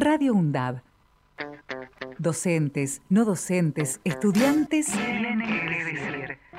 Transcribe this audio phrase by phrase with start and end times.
[0.00, 0.80] Radio UNDAB.
[2.18, 4.92] Docentes, no docentes, estudiantes.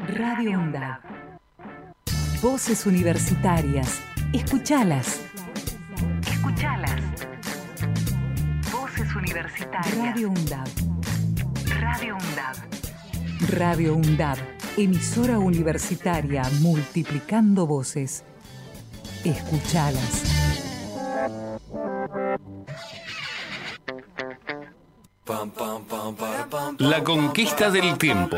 [0.09, 0.99] Radio UNDAB.
[2.41, 4.01] Voces universitarias.
[4.33, 5.21] Escuchalas.
[6.29, 7.01] Escuchalas.
[8.73, 9.97] Voces universitarias.
[9.97, 10.67] Radio UNDAB.
[11.79, 12.55] Radio UNDAB.
[13.51, 14.37] Radio UNDAB.
[14.75, 18.25] Emisora universitaria multiplicando voces.
[19.23, 20.38] Escuchalas.
[26.89, 28.35] La conquista del tiempo.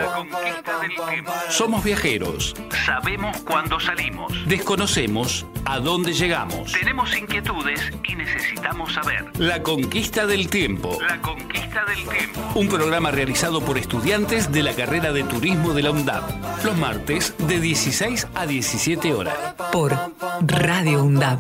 [1.48, 2.54] Somos viajeros.
[2.86, 4.34] Sabemos cuándo salimos.
[4.46, 6.74] Desconocemos a dónde llegamos.
[6.74, 9.24] Tenemos inquietudes y necesitamos saber.
[9.40, 10.98] La conquista del tiempo.
[11.00, 12.42] La conquista del tiempo.
[12.56, 16.66] Un programa realizado por estudiantes de la carrera de turismo de la UNDAB.
[16.66, 19.38] Los martes de 16 a 17 horas.
[19.72, 19.96] Por
[20.42, 21.40] Radio UNDAB.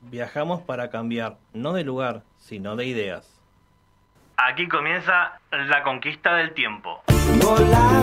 [0.00, 3.39] Viajamos para cambiar, no de lugar, sino de ideas.
[4.42, 7.02] Aquí comienza la conquista del tiempo.
[7.42, 8.02] Volar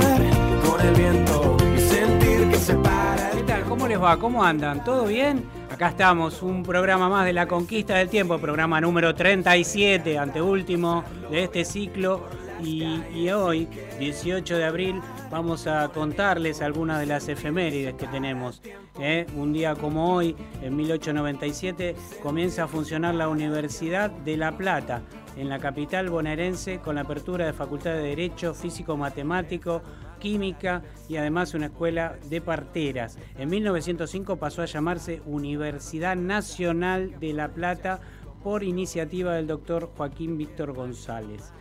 [0.64, 3.32] con el viento y sentir que se para.
[3.32, 3.64] ¿Qué tal?
[3.64, 4.18] ¿Cómo les va?
[4.18, 4.84] ¿Cómo andan?
[4.84, 5.44] ¿Todo bien?
[5.72, 11.46] Acá estamos, un programa más de la conquista del tiempo, programa número 37, anteúltimo de
[11.46, 12.28] este ciclo.
[12.62, 12.84] Y,
[13.16, 13.68] y hoy,
[14.00, 18.62] 18 de abril, vamos a contarles algunas de las efemérides que tenemos.
[19.00, 19.26] ¿eh?
[19.36, 25.02] Un día como hoy, en 1897, comienza a funcionar la Universidad de La Plata,
[25.38, 29.82] en la capital bonaerense, con la apertura de Facultad de Derecho, Físico Matemático,
[30.20, 33.20] Química y además una escuela de parteras.
[33.38, 38.00] En 1905 pasó a llamarse Universidad Nacional de La Plata
[38.44, 41.54] por iniciativa del doctor Joaquín Víctor González.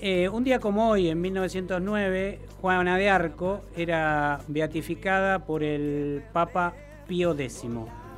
[0.00, 6.74] Eh, un día como hoy, en 1909, Juana de Arco era beatificada por el Papa
[7.06, 7.64] Pío X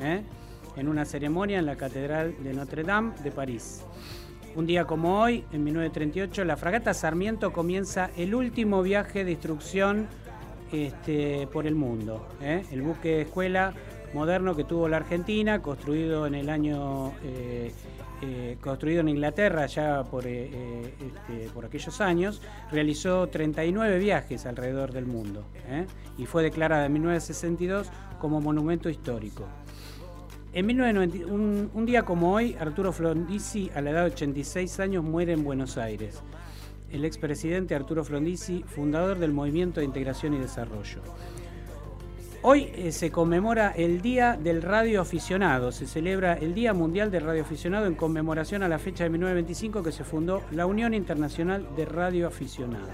[0.01, 0.23] ¿eh?
[0.77, 3.85] en una ceremonia en la Catedral de Notre Dame de París.
[4.57, 10.07] Un día como hoy, en 1938, la fragata Sarmiento comienza el último viaje de instrucción
[10.71, 12.29] este, por el mundo.
[12.41, 12.65] ¿eh?
[12.71, 13.75] El buque de escuela
[14.13, 17.73] moderno que tuvo la Argentina, construido en el año eh,
[18.23, 25.07] eh, construido en Inglaterra ya por, este, por aquellos años, realizó 39 viajes alrededor del
[25.07, 25.45] mundo
[26.17, 29.49] y fue declarada en 1962 como monumento histórico.
[30.55, 35.03] En 1990, un, un día como hoy, Arturo Frondizi, a la edad de 86 años,
[35.03, 36.23] muere en Buenos Aires.
[36.93, 41.03] El expresidente Arturo Frondizi, fundador del Movimiento de Integración y Desarrollo.
[42.43, 47.25] Hoy eh, se conmemora el Día del Radio Aficionado, se celebra el Día Mundial del
[47.25, 51.67] Radio Aficionado en conmemoración a la fecha de 1925 que se fundó la Unión Internacional
[51.75, 52.93] de Radio Aficionados.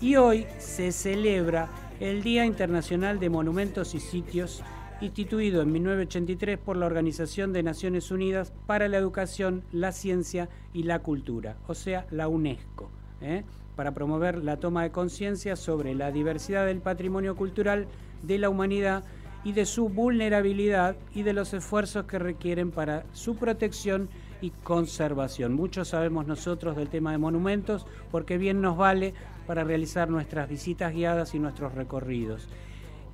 [0.00, 1.68] Y hoy se celebra
[2.00, 4.62] el Día Internacional de Monumentos y Sitios,
[5.02, 10.84] instituido en 1983 por la Organización de Naciones Unidas para la Educación, la Ciencia y
[10.84, 12.90] la Cultura, o sea, la UNESCO.
[13.20, 13.44] ¿eh?
[13.76, 17.86] para promover la toma de conciencia sobre la diversidad del patrimonio cultural
[18.22, 19.04] de la humanidad
[19.44, 24.08] y de su vulnerabilidad y de los esfuerzos que requieren para su protección
[24.40, 25.54] y conservación.
[25.54, 29.14] Mucho sabemos nosotros del tema de monumentos porque bien nos vale
[29.46, 32.48] para realizar nuestras visitas guiadas y nuestros recorridos.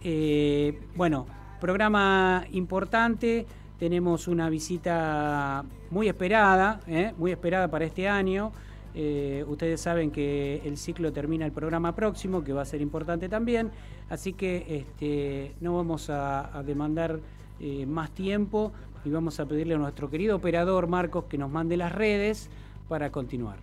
[0.02, 1.26] Eh, bueno,
[1.60, 3.46] programa importante,
[3.78, 7.12] tenemos una visita muy esperada, ¿eh?
[7.16, 8.52] muy esperada para este año.
[8.94, 13.28] Eh, ustedes saben que el ciclo termina el programa próximo, que va a ser importante
[13.28, 13.70] también,
[14.08, 17.20] así que este, no vamos a, demandar
[17.60, 18.72] eh, más tiempo
[19.04, 22.50] y vamos a pedirle a nuestro querido operador Marcos que nos mande las redes
[22.88, 23.58] para continuar.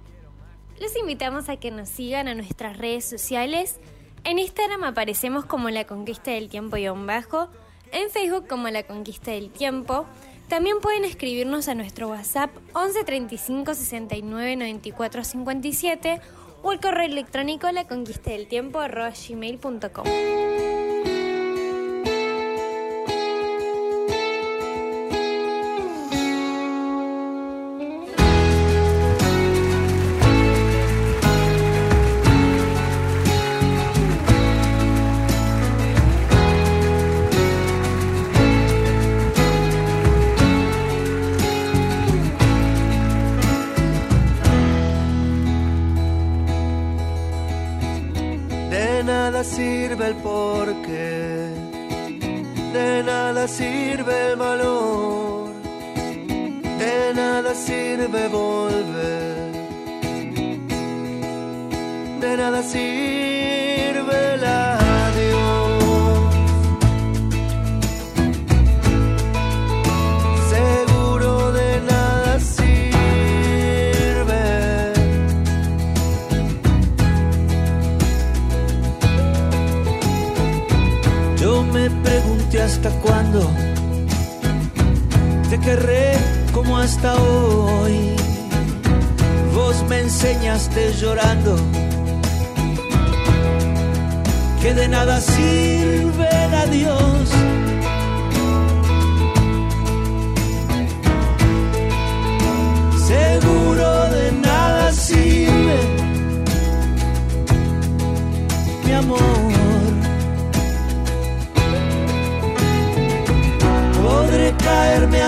[0.79, 3.79] Los invitamos a que nos sigan a nuestras redes sociales.
[4.23, 7.49] En Instagram aparecemos como La Conquista del Tiempo y un bajo,
[7.91, 10.05] en Facebook como La Conquista del Tiempo.
[10.47, 16.21] También pueden escribirnos a nuestro WhatsApp 11 35 69 94 57
[16.61, 18.79] o el correo electrónico la conquista del tiempo.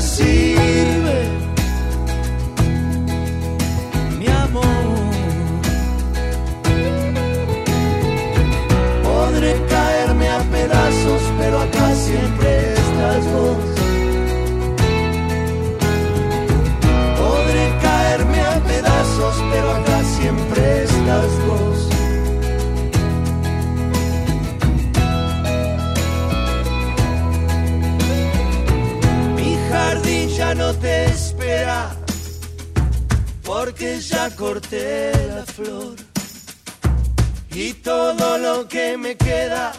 [0.00, 1.28] Sirve
[4.18, 4.64] mi amor.
[9.02, 13.64] Podré caerme a pedazos, pero acá siempre estás vos.
[17.18, 21.89] Podré caerme a pedazos, pero acá siempre estás vos.
[30.40, 31.90] Ya no te espera,
[33.44, 35.96] porque ya corté la flor.
[37.50, 39.72] Y todo lo que me queda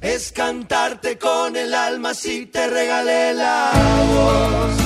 [0.00, 3.72] es cantarte con el alma si te regalé la
[4.14, 4.85] voz.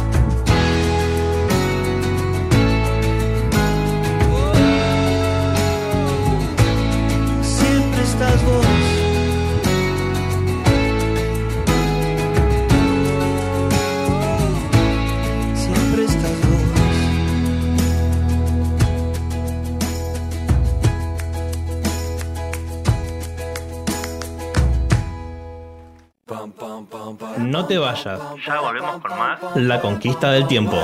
[27.71, 28.19] Te vayas.
[28.45, 29.39] Ya volvemos con más.
[29.55, 30.75] La conquista del tiempo.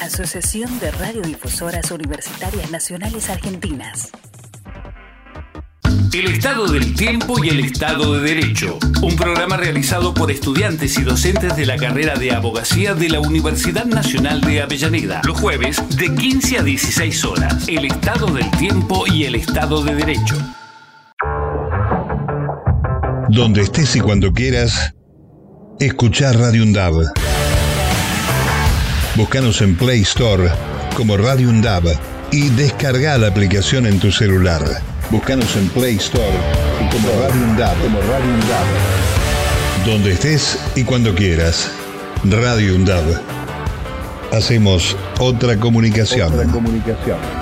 [0.00, 4.10] Asociación de Radiodifusoras Universitarias Nacionales Argentinas.
[6.12, 8.78] El Estado del Tiempo y el Estado de Derecho.
[9.00, 13.86] Un programa realizado por estudiantes y docentes de la carrera de abogacía de la Universidad
[13.86, 15.22] Nacional de Avellaneda.
[15.24, 17.66] Los jueves de 15 a 16 horas.
[17.66, 20.36] El Estado del Tiempo y el Estado de Derecho.
[23.30, 24.94] Donde estés y cuando quieras,
[25.80, 27.31] escuchar Radio UNDAB.
[29.14, 30.50] Búscanos en Play Store
[30.96, 31.84] como Radio UNDAB
[32.30, 34.62] y descarga la aplicación en tu celular.
[35.10, 36.32] Búscanos en Play Store
[36.90, 37.78] como Radio UNDAB.
[37.82, 39.84] Como Radio UNDAB.
[39.84, 41.70] Donde estés y cuando quieras.
[42.24, 43.20] Radio UNDAB.
[44.32, 46.32] Hacemos otra comunicación.
[46.32, 47.41] Otra comunicación.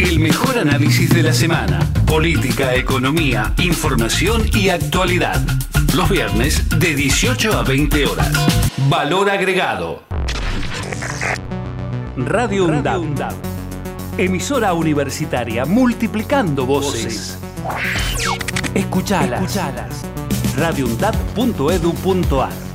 [0.00, 1.78] El mejor análisis de la semana.
[2.06, 5.42] Política, economía, información y actualidad.
[5.94, 8.32] Los viernes de 18 a 20 horas.
[8.88, 10.02] Valor Agregado.
[12.16, 13.34] Radio UNDAB.
[14.16, 17.38] Emisora universitaria multiplicando voces.
[18.74, 19.42] Escuchalas.
[19.42, 20.06] Escuchalas.
[20.56, 22.70] radioundab.edu.ar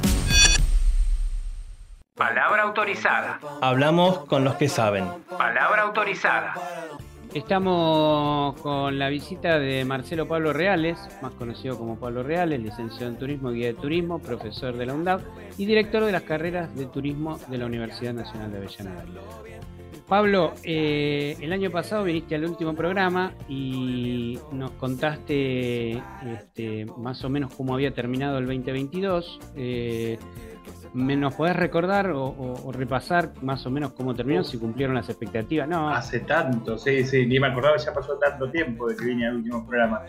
[2.15, 3.39] Palabra autorizada.
[3.61, 5.05] Hablamos con los que saben.
[5.37, 6.53] Palabra autorizada.
[7.35, 13.19] Estamos con la visita de Marcelo Pablo Reales, más conocido como Pablo Reales, licenciado en
[13.19, 15.19] Turismo, guía de turismo, profesor de la UNDAV
[15.57, 19.03] y director de las carreras de turismo de la Universidad Nacional de Avellaneda.
[20.07, 25.93] Pablo, eh, el año pasado viniste al último programa y nos contaste
[26.27, 29.39] este, más o menos cómo había terminado el 2022.
[29.55, 30.17] Eh,
[30.93, 34.95] ¿me ¿Nos podés recordar o, o- o repasar más o menos cómo terminó, si cumplieron
[34.95, 35.67] las expectativas?
[35.67, 39.27] No, Hace tanto, sí, sí, ni me acordaba, ya pasó tanto tiempo de que vine
[39.27, 40.03] al último programa.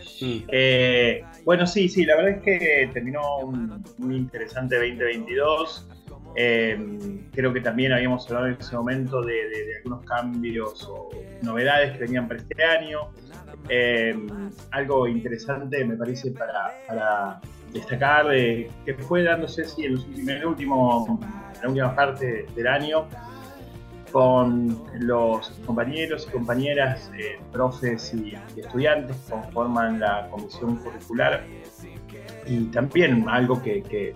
[0.47, 5.89] Eh, bueno, sí, sí, la verdad es que terminó un, un interesante 2022.
[6.39, 6.77] Eh,
[7.33, 11.09] creo que también habíamos hablado en ese momento de, algunos cambios o
[11.41, 13.09] novedades que venían para este año.
[13.69, 14.15] Eh,
[14.69, 17.41] algo interesante me parece para,
[17.73, 23.07] destacar eh, que fue dándose sí, en, el la última parte del año
[24.11, 31.43] con los compañeros y compañeras, eh, profes y, estudiantes que conforman la comisión curricular
[32.45, 34.13] y también algo que,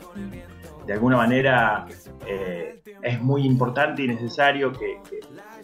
[0.85, 1.85] de alguna manera
[2.27, 5.19] eh, es muy importante y necesario que, que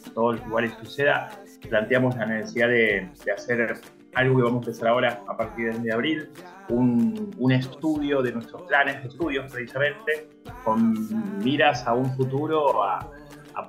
[0.06, 1.30] en todos los lugares suceda,
[1.70, 3.76] planteamos la necesidad de, hacer
[4.14, 6.30] algo que vamos a empezar ahora a partir del de abril,
[6.70, 10.30] un, estudio de nuestros planes de estudios precisamente,
[10.64, 13.00] con miras a un futuro, a,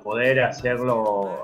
[0.03, 1.39] poder hacerlo.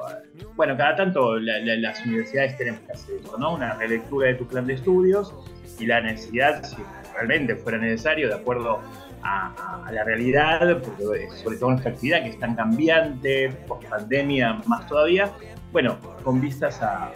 [0.56, 3.56] Bueno, cada tanto la- la- las universidades tenemos que hacer eso, ¿no?
[3.56, 5.34] Una relectura de tu plan de estudios
[5.80, 6.78] y la necesidad, si
[7.16, 8.82] realmente fuera necesario, de acuerdo
[9.26, 14.62] a- a la realidad, porque sobre todo nuestra actividad que es tan cambiante, post pandemia
[14.68, 15.32] más todavía,
[15.72, 17.14] bueno, con vistas a, a-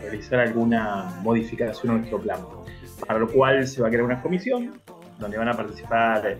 [0.00, 2.40] realizar alguna modificación a nuestro plan.
[3.06, 4.80] Para lo cual se va a crear una comisión
[5.18, 6.36] donde van a participar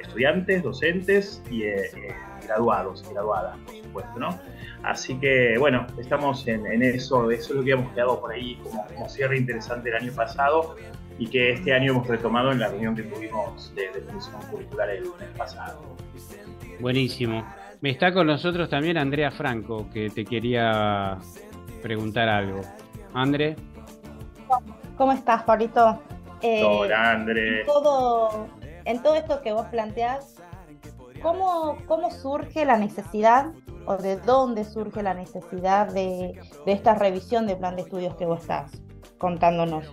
[0.00, 2.14] estudiantes, docentes y eh, eh,
[2.46, 4.38] graduados y graduadas, por supuesto, ¿no?
[4.82, 8.56] Así que, bueno, estamos en, en eso, eso es lo que hemos quedado por ahí
[8.64, 10.74] como, como cierre interesante el año pasado
[11.20, 14.88] y que este año hemos retomado en la reunión que tuvimos de, de comisión curricular
[14.88, 15.94] el mes pasado.
[16.80, 17.44] buenísimo.
[17.82, 21.18] Me está con nosotros también Andrea Franco, que te quería
[21.82, 22.62] preguntar algo.
[23.14, 23.56] André,
[24.96, 26.00] ¿Cómo estás, Pablito?
[26.42, 27.60] Eh, Hola, André.
[27.60, 28.48] En todo,
[28.84, 30.36] en todo esto que vos planteás,
[31.22, 33.52] ¿cómo, ¿cómo surge la necesidad
[33.86, 38.26] o de dónde surge la necesidad de, de esta revisión de plan de estudios que
[38.26, 38.72] vos estás
[39.18, 39.86] contándonos?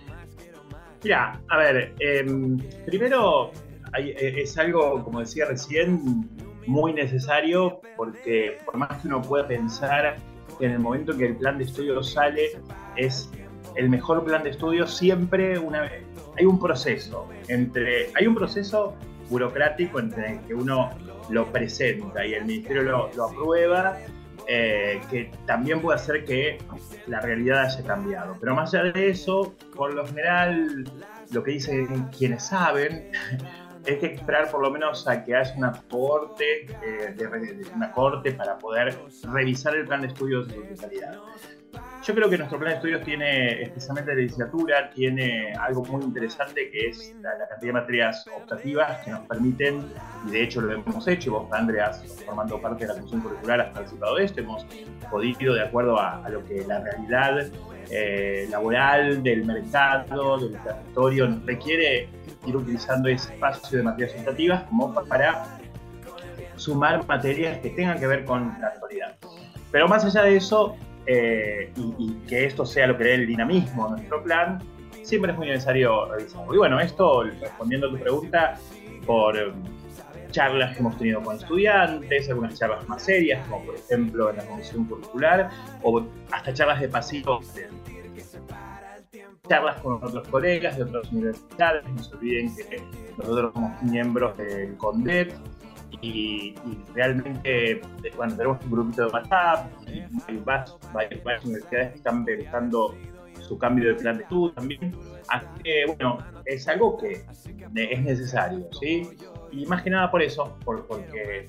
[1.02, 3.52] Mira, a ver, em, primero
[3.92, 6.28] hay- eh, es algo, como decía recién,
[6.66, 10.16] muy necesario porque por más que uno pueda pensar
[10.58, 12.50] que en el momento que el plan de estudio sale
[12.96, 13.30] es
[13.76, 15.90] el mejor plan de estudio, siempre una,
[16.36, 18.94] hay un proceso entre, hay un proceso
[19.30, 20.90] burocrático entre el que uno
[21.30, 22.82] lo presenta y el ministerio
[23.14, 23.98] lo aprueba,
[24.50, 26.56] eh, que también puede hacer que
[27.06, 28.34] la realidad haya cambiado.
[28.40, 30.84] Pero más allá de eso, por lo general,
[31.32, 33.10] lo que dicen quienes saben
[33.84, 37.92] es que esperar por lo menos a que haya una corte, eh, de, de una
[37.92, 38.96] corte para poder
[39.30, 41.18] revisar el plan de estudios su totalidad.
[42.04, 46.70] Yo creo que nuestro plan de estudios tiene, especialmente de licenciatura, tiene algo muy interesante
[46.70, 49.92] que es la, la cantidad de materias optativas que nos permiten,
[50.26, 53.60] y de hecho lo hemos hecho, y vos, Andreas, formando parte de la comisión curricular,
[53.60, 54.66] has participado de esto, hemos
[55.10, 57.50] podido, de acuerdo a, a lo que la realidad
[57.90, 62.08] eh, laboral, del mercado, del territorio, nos requiere
[62.46, 65.58] ir utilizando ese espacio de materias optativas como para
[66.56, 69.16] sumar materias que tengan que ver con la actualidad.
[69.70, 70.76] Pero más allá de eso,
[71.10, 74.62] eh, y, que esto sea lo que dé el dinamismo a nuestro plan,
[75.02, 76.54] siempre es muy necesario revisarlo.
[76.54, 78.58] Y bueno, esto, respondiendo a tu pregunta,
[79.06, 79.50] por eh,
[80.30, 84.44] charlas que hemos tenido con estudiantes, algunas charlas más serias, como por ejemplo en la
[84.44, 85.48] comisión curricular,
[85.82, 87.40] o hasta charlas de pasillo,
[89.48, 92.82] charlas con otros colegas de otras universidades, no se olviden que
[93.16, 95.32] nosotros somos miembros del CONDEP,
[96.00, 97.80] y, y realmente, eh,
[98.16, 100.74] bueno, tenemos un grupito de WhatsApp, y varias,
[101.44, 102.94] universidades que están pensando
[103.40, 104.94] su cambio de plan de estudio también.
[105.28, 107.24] Así que, bueno, es algo que
[107.74, 109.08] es necesario, ¿sí?
[109.50, 111.46] Y más que nada por eso, por, porque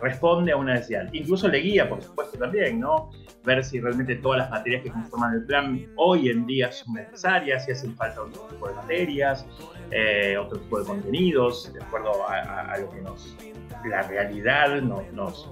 [0.00, 1.08] responde a una necesidad.
[1.12, 3.10] Incluso le guía, por supuesto, también, ¿no?
[3.44, 7.64] Ver si realmente todas las materias que conforman el plan hoy en día son necesarias,
[7.64, 9.46] si hacen falta otro tipo de materias,
[9.90, 13.36] eh, otro tipo de contenidos, de acuerdo a, lo que nos,
[13.84, 15.50] la realidad nos,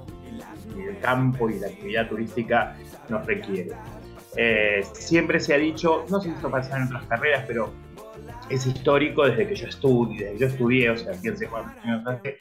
[0.76, 2.76] el campo y la actividad turística
[3.08, 3.72] nos requiere.
[4.37, 7.72] Eh, siempre se ha dicho, no sé si esto pasa en otras carreras, pero
[8.49, 12.38] es histórico desde que yo estudié, desde que yo estudié, o sea, años hace,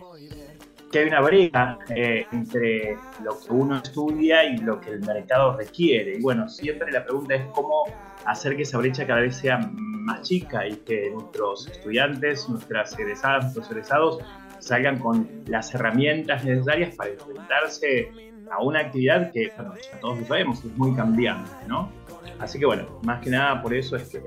[0.92, 5.56] que hay una brecha eh, entre lo que uno estudia y lo que el mercado
[5.56, 6.18] requiere.
[6.18, 7.86] Y bueno, siempre la pregunta es cómo
[8.26, 13.44] hacer que esa brecha cada vez sea más chica y que nuestros estudiantes, nuestras egresadas,
[13.44, 14.20] nuestros egresados
[14.60, 18.12] salgan con las herramientas necesarias para enfrentarse
[18.52, 21.92] a una actividad que, bueno, ya todos lo sabemos, es muy cambiante, ¿no?
[22.40, 24.22] Así que bueno, más que nada por eso es que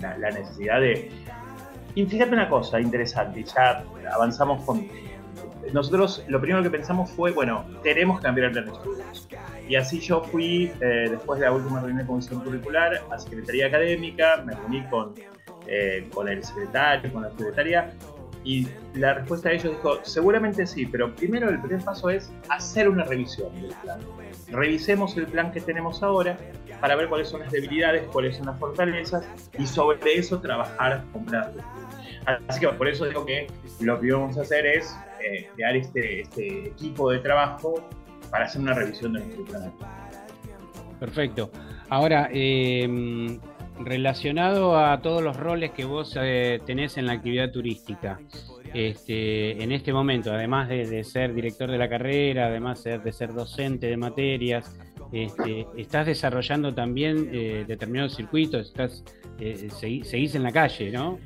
[0.00, 1.10] la, necesidad de...
[1.94, 4.86] Y fíjate una cosa interesante, ya avanzamos con...
[5.72, 9.28] Nosotros lo primero que pensamos fue, bueno, queremos cambiar de estudios.
[9.68, 13.66] Y así yo fui, eh, después de la última reunión de comisión curricular, a Secretaría
[13.66, 15.14] Académica, me reuní con,
[15.66, 17.92] eh, con el secretario, con la secretaria,
[18.46, 22.88] y la respuesta de ellos dijo, seguramente sí, pero primero el primer paso es hacer
[22.88, 23.98] una revisión del plan.
[24.52, 26.38] Revisemos el plan que tenemos ahora
[26.80, 29.26] para ver cuáles son las debilidades, cuáles son las fortalezas
[29.58, 31.50] y sobre eso trabajar con plan.
[32.46, 33.48] Así que por eso digo que
[33.80, 34.96] lo que vamos a hacer es
[35.26, 37.88] eh, crear este, este, equipo de trabajo
[38.30, 39.72] para hacer una revisión de nuestro plan.
[40.98, 41.50] Perfecto.
[41.88, 43.38] Ahora, eh,
[43.78, 48.18] relacionado a todos los roles que vos eh, tenés en la actividad turística,
[48.74, 53.86] este, en este momento, además de, ser director de la carrera, además de ser docente
[53.86, 54.76] de materias,
[55.12, 59.04] este, estás desarrollando también eh, determinados circuitos, estás,
[59.38, 61.18] eh, seguís en la calle, ¿no?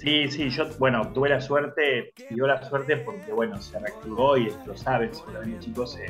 [0.00, 4.48] Sí, sí, yo, bueno, tuve la suerte, dio la suerte porque, bueno, se reactivó y
[4.64, 6.06] lo saben, seguramente chicos, se,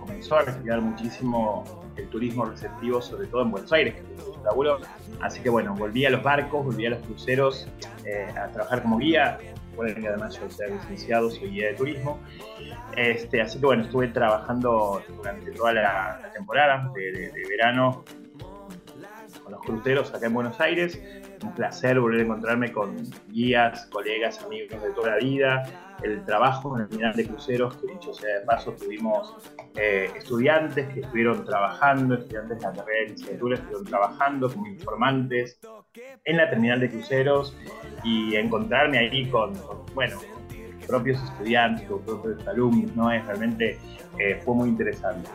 [0.00, 4.42] comenzó a reactivar muchísimo el turismo receptivo, sobre todo en Buenos Aires, que es un
[4.42, 4.78] laburo.
[5.20, 7.68] Así que, bueno, volví a los barcos, volví a los cruceros
[8.06, 9.38] eh, a trabajar como guía.
[9.72, 12.18] Recuerden que además yo soy licenciado, soy guía de turismo.
[12.96, 18.02] Este, así que, bueno, estuve trabajando durante toda la, temporada de verano
[19.42, 20.98] con los cruceros acá en Buenos Aires
[21.42, 22.96] un placer volver a encontrarme con
[23.28, 25.62] guías, colegas, amigos de toda la vida.
[26.02, 29.34] El trabajo en el terminal de cruceros, que dicho sea de paso, tuvimos
[29.76, 35.58] eh, estudiantes que estuvieron trabajando, estudiantes de la carrera de licenciatura estuvieron trabajando como informantes
[36.24, 37.56] en la terminal de cruceros
[38.04, 39.52] y encontrarme ahí con,
[39.94, 40.18] bueno,
[40.86, 43.10] propios estudiantes, propios alumnos, ¿no?
[43.10, 43.78] Es realmente
[44.18, 45.28] eh, fue muy interesante.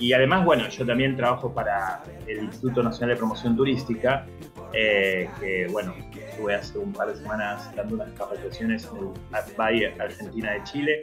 [0.00, 4.26] Y además, bueno, yo también trabajo para el Instituto Nacional de Promoción Turística,
[4.72, 9.94] eh, que bueno, estuve hace un par de semanas dando unas capacitaciones en el Bahía
[9.98, 11.02] Argentina de Chile.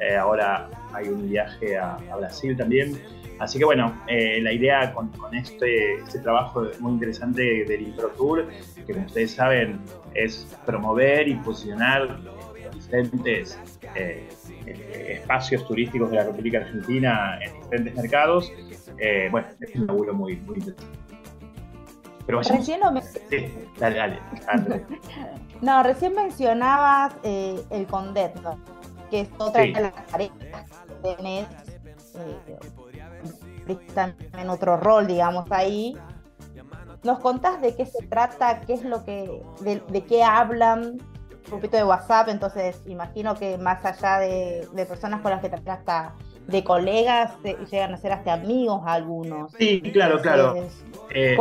[0.00, 3.00] Eh, ahora hay un viaje a, Brasil también.
[3.40, 8.48] Así que bueno, eh, la idea con, este, este, trabajo muy interesante del IntroTour,
[8.86, 9.80] que como ustedes saben
[10.14, 12.18] es promover y posicionar
[12.74, 13.58] diferentes
[14.70, 18.52] espacios turísticos de la República Argentina en diferentes mercados.
[19.30, 21.08] bueno, es un laburo muy, muy interesante.
[22.28, 22.90] Recién no,
[25.62, 28.34] no, recién mencionabas eh, el Condet,
[29.10, 31.46] que es otra de las tareas que tenés
[32.14, 32.58] eh,
[34.36, 35.96] en otro rol, digamos, ahí.
[37.02, 38.60] ¿Nos contás de qué se trata?
[38.60, 40.98] ¿Qué es lo que, de, qué hablan?
[41.50, 45.70] Un poquito de WhatsApp, entonces imagino que más allá de, personas con las que te
[45.70, 46.14] hasta
[46.46, 47.32] de colegas,
[47.70, 49.52] llegan a ser hasta amigos algunos.
[49.52, 50.56] Sí, claro, claro.
[51.10, 51.36] Eh,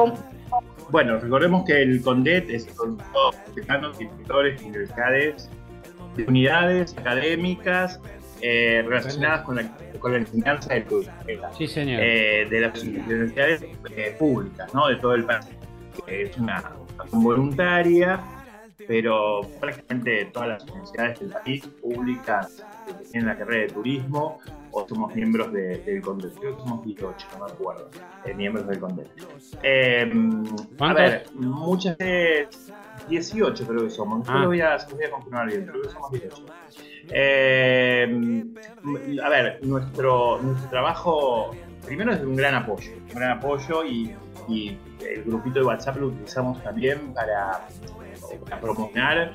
[0.89, 3.35] bueno, recordemos que el CONDET es con todos
[3.81, 5.49] los inspectores, universidades,
[6.15, 7.99] de unidades académicas
[8.41, 9.63] eh, relacionadas con la,
[9.99, 10.85] con la enseñanza del
[11.57, 11.99] Sí, señor.
[12.01, 13.63] Eh, de las universidades
[13.95, 14.87] eh, públicas, ¿no?
[14.87, 15.47] De todo el país.
[16.05, 16.63] Es una
[17.11, 18.19] voluntaria,
[18.85, 24.39] pero prácticamente todas las universidades del país públicas que tienen la carrera de turismo
[24.71, 26.33] o somos miembros del CONDET.
[26.35, 27.89] Creo que somos 18, no me acuerdo,
[28.25, 29.07] eh, miembros del CONDET.
[29.63, 30.11] Eh,
[30.79, 32.47] a ver, muchas de
[33.09, 34.19] 18 creo que somos.
[34.19, 34.41] Después ah.
[34.41, 36.45] lo voy a, voy a confirmar bien, creo que somos 18.
[37.09, 38.43] Eh,
[39.23, 41.51] a ver, nuestro, nuestro trabajo
[41.85, 44.13] primero es de un gran apoyo, un gran apoyo y,
[44.47, 47.67] y el grupito de WhatsApp lo utilizamos también para,
[48.35, 49.33] para promocionar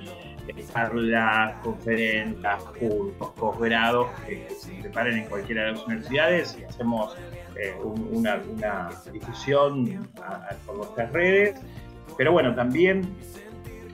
[0.72, 7.16] charlas, conferencias, cursos, posgrados que, se preparen en cualquiera de las universidades y hacemos
[7.57, 11.61] eh, un- una, una difusión a- a- por nuestras redes.
[12.18, 13.14] Pero bueno, también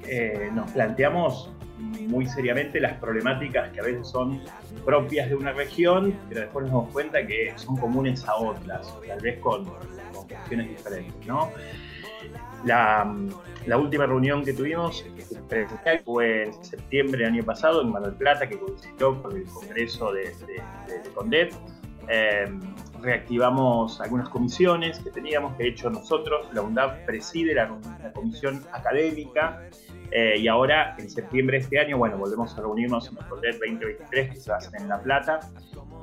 [0.06, 4.40] eh, nos planteamos muy seriamente las problemáticas que a veces son
[4.84, 9.20] propias de una región, pero después nos damos cuenta que son comunes a otras, tal
[9.20, 9.64] vez con,
[10.14, 11.50] con cuestiones diferentes, ¿no?
[12.64, 13.14] La,
[13.68, 15.04] la última reunión que tuvimos
[15.48, 20.12] presencial fue en septiembre del año pasado en Mar Plata, que coincidió con el Congreso
[20.12, 21.54] de, de, de- de Condet.
[22.08, 22.46] Eh,
[23.02, 27.68] reactivamos algunas comisiones que teníamos, de hecho nosotros, la UNDAP preside la
[28.14, 29.62] comisión académica
[30.10, 33.52] eh, y ahora en septiembre de este año, bueno, volvemos a reunirnos en el Condet
[33.58, 35.40] 2023 que se va a hacer en La Plata.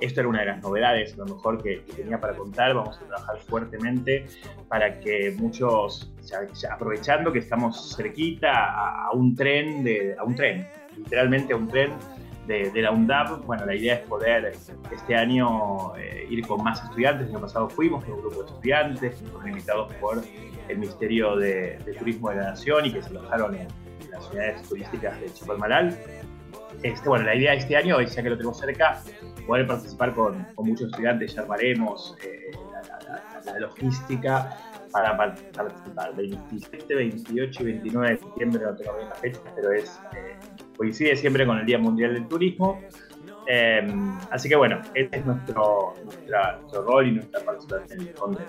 [0.01, 2.73] Esto era una de las novedades, a lo mejor que, que tenía para contar.
[2.73, 4.25] Vamos a trabajar fuertemente
[4.67, 10.23] para que muchos, ya- ya aprovechando que estamos cerquita a, a un tren, de, a
[10.23, 11.91] un tren, literalmente a un tren
[12.45, 14.51] de, de la UNDAP, bueno, la idea es poder
[14.93, 17.27] este año eh, ir con más estudiantes.
[17.29, 20.21] El año pasado fuimos con un grupo de estudiantes, fueron invitados por
[20.67, 23.67] el Ministerio de, de Turismo de la Nación y que se alojaron en
[24.15, 25.97] las ciudades turísticas de Chapalmalal.
[26.83, 29.01] Este, bueno, la idea de este año ya que lo tenemos cerca,
[29.47, 32.99] poder participar con, con muchos estudiantes, ya armaremos eh, la, la-
[33.45, 34.57] la- la logística
[34.91, 36.15] para par- participar.
[36.15, 40.35] 27, 28 y 29 de septiembre, no tengo bien las fechas, pero es, eh,
[40.77, 42.81] coincide siempre con el Día Mundial del Turismo.
[43.47, 43.87] Eh,
[44.31, 48.39] así que bueno, este es nuestro, nuestra- nuestro rol y nuestra participación en el Conde.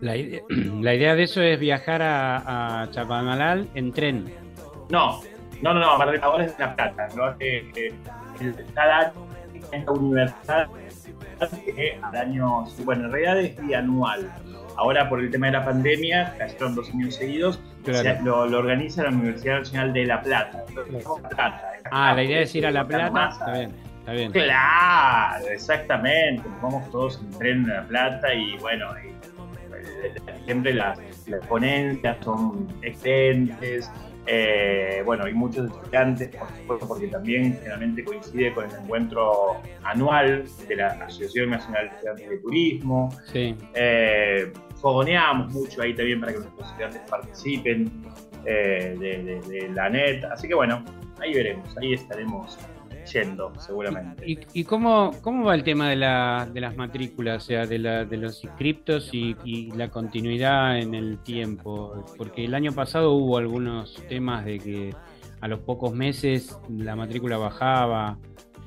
[0.00, 0.40] La idea,
[0.80, 4.43] la idea de eso es viajar a, a Chapamalal en tren.
[4.90, 5.20] No,
[5.62, 7.08] no, no, no, Mar del ahora es La Plata.
[7.16, 7.34] ¿no?
[7.40, 7.70] Eh,
[8.40, 9.12] el- cada
[9.86, 10.68] la universidad
[11.76, 14.30] eh, al año, bueno, en realidad es bianual.
[14.76, 18.18] Ahora por el tema de la pandemia, cayeron dos años seguidos, Claro.
[18.24, 20.64] lo, lo organiza la Universidad Nacional de La Plata.
[20.68, 21.62] Entonces, La Plata.
[21.90, 23.28] Ah, la idea es ir a La Plata.
[23.30, 24.32] Está bien, está bien.
[24.32, 26.48] Claro, exactamente.
[26.48, 31.46] Nos vamos todos en tren a La Plata y bueno, y, eh, siempre las, las
[31.46, 33.90] ponencias son excelentes.
[34.26, 40.44] Eh, bueno, hay muchos estudiantes, por supuesto, porque también generalmente coincide con el encuentro anual
[40.68, 43.10] de la Asociación Nacional de Estudiantes de Turismo.
[43.32, 43.54] Sí.
[43.74, 47.90] Eh, fogoneamos mucho ahí también para que nuestros estudiantes participen
[48.46, 50.24] eh, de, de- de la net.
[50.24, 50.84] Así que bueno,
[51.20, 52.58] ahí veremos, ahí estaremos
[53.12, 54.24] yendo seguramente.
[54.28, 57.78] ¿Y, y cómo, cómo va el tema de, la, de las matrículas, o sea, de,
[57.78, 62.04] la, de los inscriptos y, y la continuidad en el tiempo?
[62.16, 64.94] Porque el año pasado hubo algunos temas de que
[65.40, 68.16] a los pocos meses la matrícula bajaba.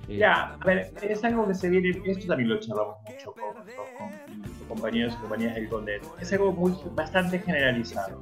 [0.08, 3.56] eh, Ya, a ver, es algo que se viene, esto también lo charlamos mucho con,
[3.56, 4.12] con-
[4.58, 8.22] con compañeros y compañeras del Condet, es algo muy, bastante generalizado,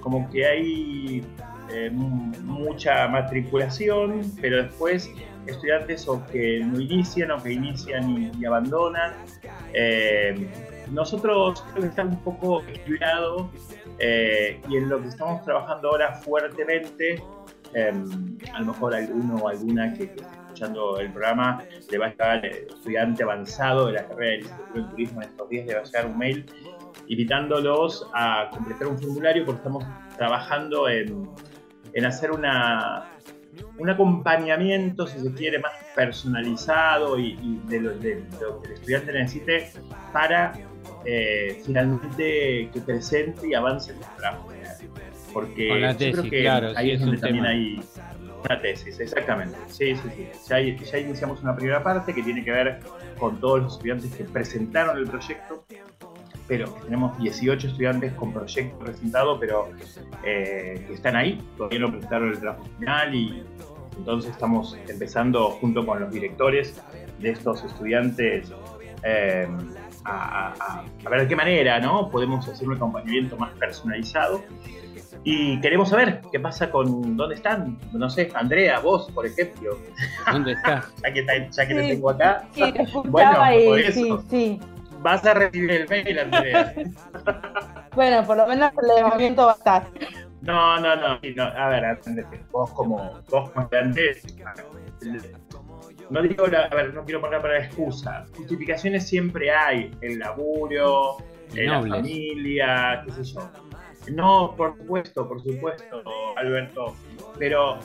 [0.00, 1.22] como que hay
[1.70, 5.10] eh, mu- mucha matriculación, pero después
[5.46, 9.12] estudiantes o que no inician o que inician y, abandonan.
[9.74, 10.48] Eh,
[10.90, 13.46] nosotros creo que estamos un poco equilibrados
[13.98, 17.22] eh, y en lo que estamos trabajando ahora fuertemente,
[17.74, 17.92] eh,
[18.52, 22.08] a lo mejor alguno o alguna que, que esté escuchando el programa le va a
[22.08, 25.74] estar eh, estudiante avanzado de la carrera de licenciatura en turismo en estos días, le
[25.74, 26.46] va a llegar un mail
[27.08, 29.84] invitándolos a completar un formulario porque estamos
[30.16, 31.28] trabajando en,
[31.94, 33.08] en hacer una,
[33.78, 38.74] un acompañamiento, si se quiere, más personalizado y, y de, lo, de lo que el
[38.74, 39.70] estudiante necesite
[40.12, 40.52] para
[41.04, 44.48] eh, finalmente que presente y avance en el trabajo.
[45.32, 47.48] Porque yo creo que claro, ahí sí, es donde también tema.
[47.48, 47.80] hay
[48.44, 49.56] una tesis, exactamente.
[49.68, 50.28] Sí, sí, sí.
[50.48, 52.80] Ya, ya iniciamos una primera parte que tiene que ver
[53.18, 55.64] con todos los estudiantes que presentaron el proyecto
[56.52, 59.70] pero tenemos 18 estudiantes con proyecto presentado, pero
[60.22, 63.42] eh, que están ahí, todavía no presentaron el trabajo final y
[63.96, 66.78] entonces estamos empezando junto con los directores
[67.20, 68.52] de estos estudiantes
[69.02, 69.48] eh,
[70.04, 72.10] a, a- a ver de qué manera ¿no?
[72.10, 74.42] podemos hacer un acompañamiento más personalizado.
[75.24, 77.78] Y queremos saber qué pasa con dónde están.
[77.92, 79.78] No sé, Andrea, vos, por ejemplo.
[80.32, 80.92] ¿Dónde estás?
[81.02, 82.44] ya que, ya que te Sí, tengo acá.
[82.52, 83.92] Sí, te escuchaba Bueno, por y eso.
[84.28, 84.60] sí, sí.
[85.02, 86.74] Vas a recibir el mail, Andrea.
[87.94, 89.86] Bueno, por lo menos el movimiento va a estar.
[90.40, 91.18] No, no, no.
[91.42, 91.98] A ver,
[92.50, 94.16] vos como, vos como estudiante,
[96.08, 98.24] no digo, la, a ver, no quiero poner para excusa.
[98.36, 99.90] Justificaciones siempre hay.
[100.00, 101.18] El laburo,
[101.54, 103.50] eh, la familia, qué sé yo.
[104.12, 106.02] No, por supuesto, por supuesto,
[106.36, 106.94] Alberto.
[107.38, 107.78] Pero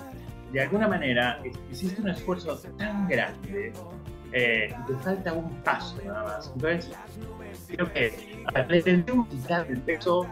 [0.51, 1.39] de alguna manera
[1.71, 3.73] hiciste un esfuerzo tan grande
[4.31, 6.51] eh, te falta un paso nada más.
[6.55, 6.91] Entonces,
[7.67, 8.13] creo que
[8.53, 8.81] ver, le
[9.69, 10.27] el peso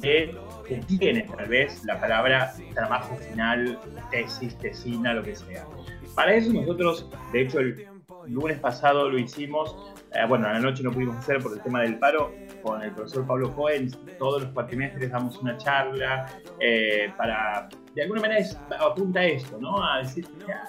[0.00, 3.78] de que tiene tal vez la palabra trabajo final,
[4.10, 5.66] tesis, tesina, lo que sea.
[6.14, 7.86] Para eso nosotros, de hecho, el
[8.26, 9.76] lunes pasado lo hicimos,
[10.12, 12.32] eh, bueno, a la noche no pudimos hacer por el tema del paro,
[12.62, 16.26] con el profesor Pablo Cohen, todos los cuatrimestres damos una charla
[16.60, 19.82] eh, para, de alguna manera es, apunta a esto, ¿no?
[19.82, 20.26] A decir,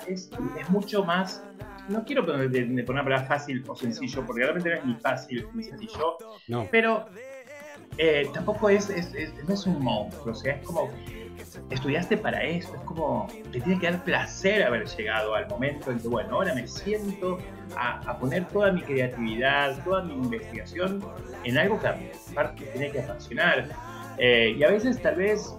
[0.07, 1.43] es, es mucho más
[1.89, 5.47] no quiero poner, de, poner palabra fácil o sencillo, porque realmente no es ni fácil
[5.53, 6.67] ni sencillo, no.
[6.71, 7.05] pero
[7.97, 9.13] eh, tampoco es, es,
[9.47, 10.89] no es un monstruo, o sea, es como
[11.69, 15.99] estudiaste para esto, es como te tiene que dar placer haber llegado al momento en
[15.99, 17.39] que, bueno, ahora me siento
[17.77, 21.03] a, poner toda mi creatividad, toda mi investigación
[21.43, 23.69] en algo que a mi parte tiene que apasionar.
[24.17, 25.55] Eh, y a veces tal vez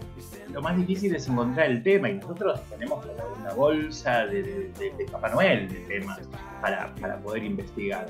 [0.52, 3.04] lo más difícil es encontrar el tema y nosotros tenemos
[3.38, 4.72] una bolsa de,
[5.12, 6.20] Papá Noel de temas
[6.62, 8.06] para, para poder investigar.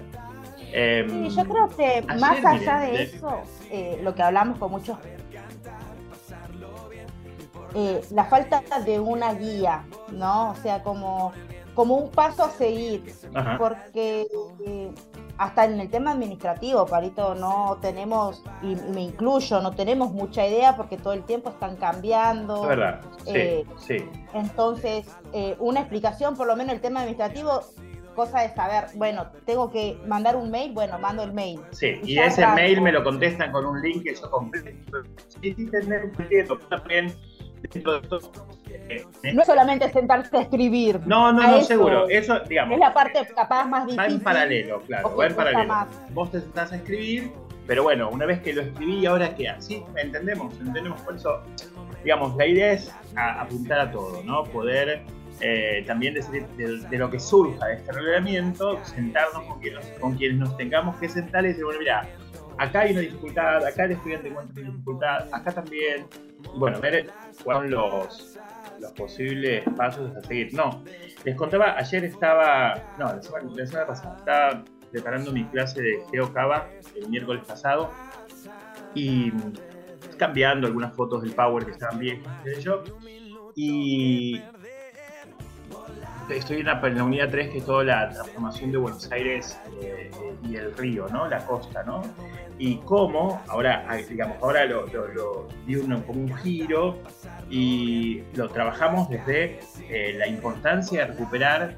[0.73, 4.99] Em, yo creo que más allá de eso, eh, lo que hablamos con muchos,
[7.79, 10.53] eh, la falta de una guía, ¿no?
[10.53, 11.33] O sea, como,
[11.75, 13.05] como un paso a seguir,
[13.59, 14.27] porque
[14.65, 14.91] eh,
[15.37, 20.75] hasta en el tema administrativo, Parito, no tenemos, y me incluyo, no tenemos mucha idea
[20.75, 22.63] porque todo el tiempo están cambiando.
[22.63, 24.09] Es verdad, sí, sí.
[24.33, 25.07] Entonces,
[25.59, 27.61] una explicación, por lo menos el tema administrativo,
[28.15, 31.61] cosa de saber, bueno, tengo que mandar un mail, bueno, mando el mail.
[31.73, 35.03] Sí, y, ese mail me lo contestan con un link que yo completo.
[35.29, 37.36] Sí, sí, tener un también eh,
[39.35, 41.01] no es solamente sentarse a escribir.
[41.07, 42.09] No, no, no, seguro.
[42.09, 42.75] Eso, digamos.
[42.75, 44.01] Es la parte capaz más difícil.
[44.01, 45.17] Va en paralelo, claro.
[45.17, 45.75] Va en paralelo.
[46.11, 47.33] Vos te sentás a escribir,
[47.67, 49.49] pero bueno, una vez que lo escribí, ¿ahora qué?
[49.49, 51.43] Así entendemos, entendemos por eso.
[52.05, 54.45] Digamos, la idea es apuntar a todo, ¿no?
[54.45, 55.03] Poder
[55.41, 59.43] eh, también de, lo que surja de este reglamento, sentarnos
[60.01, 62.09] con quienes, nos tengamos que sentar y decir, bueno, mira,
[62.59, 66.07] acá hay una dificultad, acá el estudiante encuentra una dificultad, acá también.
[66.57, 67.11] bueno, ver
[67.45, 68.39] cuáles los,
[68.81, 70.55] los posibles pasos a seguir.
[70.55, 70.83] No,
[71.25, 77.09] les contaba, ayer estaba, no, la semana, pasada, estaba preparando mi clase de GeoCava el
[77.09, 77.91] miércoles pasado
[78.95, 79.33] y
[80.17, 82.23] cambiando algunas fotos del Power que estaban bien,
[82.61, 82.83] yo.
[83.55, 84.41] Y
[86.31, 90.11] estoy en la, unidad 3, que es toda la transformación de Buenos Aires eh,
[90.49, 91.29] y el río, ¿no?
[91.29, 92.03] La costa, ¿no?
[92.59, 94.87] Y cómo, ahora, digamos, ahora lo,
[95.67, 96.99] di como un giro
[97.51, 101.77] y lo trabajamos desde eh, la importancia de recuperar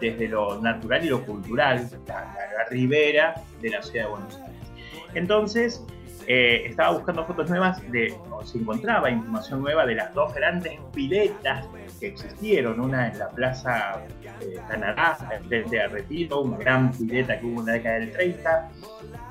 [0.00, 2.36] desde lo natural y lo cultural la,
[2.70, 4.72] ribera de la ciudad de Buenos Aires.
[5.14, 5.84] Entonces,
[6.32, 10.78] eh, estaba buscando fotos nuevas de, o se encontraba información nueva de las dos grandes
[10.94, 11.66] piletas
[11.98, 14.00] que existieron, una en la Plaza
[14.40, 18.70] eh, Canadá, frente a Retiro, una gran pileta que hubo en la década del 30,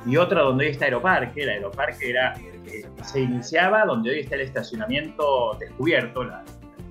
[0.08, 2.34] y otra donde hoy está Aeroparque, el Aeroparque era,
[2.66, 6.44] eh, se iniciaba donde hoy está el estacionamiento descubierto, la,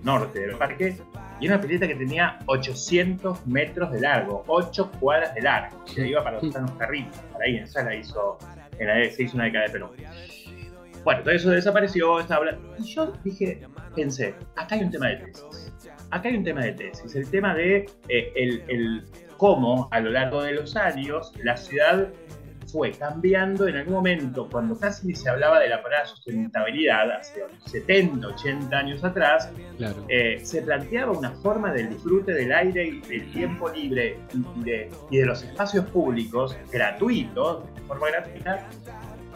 [0.05, 0.97] norte del parque,
[1.39, 6.25] y una pileta que tenía 800 metros de largo, 8 cuadras de largo, se iba
[6.25, 8.39] para donde están los carritos, para ahí, esa la hizo,
[8.79, 9.91] en la, se hizo una década de Perú.
[11.05, 12.47] Bueno, todo eso desapareció, estaba
[12.79, 13.61] y yo dije,
[13.95, 15.69] pensé, acá hay un tema de tesis
[16.11, 19.05] acá hay un tema de tesis, el tema de eh, el,
[19.37, 22.09] cómo a lo largo de los años la ciudad
[22.71, 28.27] fue cambiando en algún momento, cuando casi se hablaba de la palabra sustentabilidad, hace 70,
[28.29, 29.51] 80 años atrás,
[30.09, 34.19] eh, se planteaba una forma del disfrute del aire y del tiempo libre
[34.57, 38.69] y de, los espacios públicos gratuitos, de forma gratuita,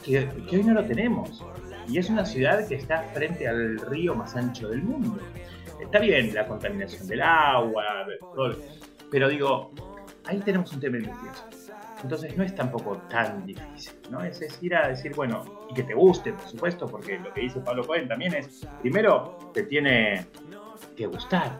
[0.04, 1.44] que, que hoy no lo tenemos.
[1.88, 5.18] Y es una ciudad que está frente al río más ancho del mundo.
[5.80, 8.06] Está bien la contaminación del agua,
[9.10, 9.72] pero digo,
[10.24, 11.61] ahí tenemos un tema de investigación.
[12.02, 14.22] Entonces no es tampoco tan difícil, ¿no?
[14.22, 17.60] Es, ir a decir, bueno, y que te guste, por supuesto, porque lo que dice
[17.60, 20.26] Pablo Cohen también es, primero, te tiene
[20.96, 21.58] que gustar,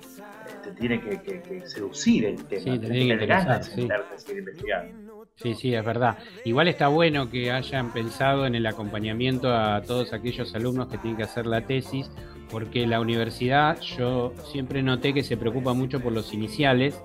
[0.62, 5.12] te tiene que, seducir el tema, sí, te tiene que ganas investigando.
[5.36, 6.18] Sí, sí, es verdad.
[6.44, 11.16] Igual está bueno que hayan pensado en el acompañamiento a todos aquellos alumnos que tienen
[11.16, 12.10] que hacer la tesis,
[12.50, 17.00] porque la universidad yo siempre noté que se preocupa mucho por los iniciales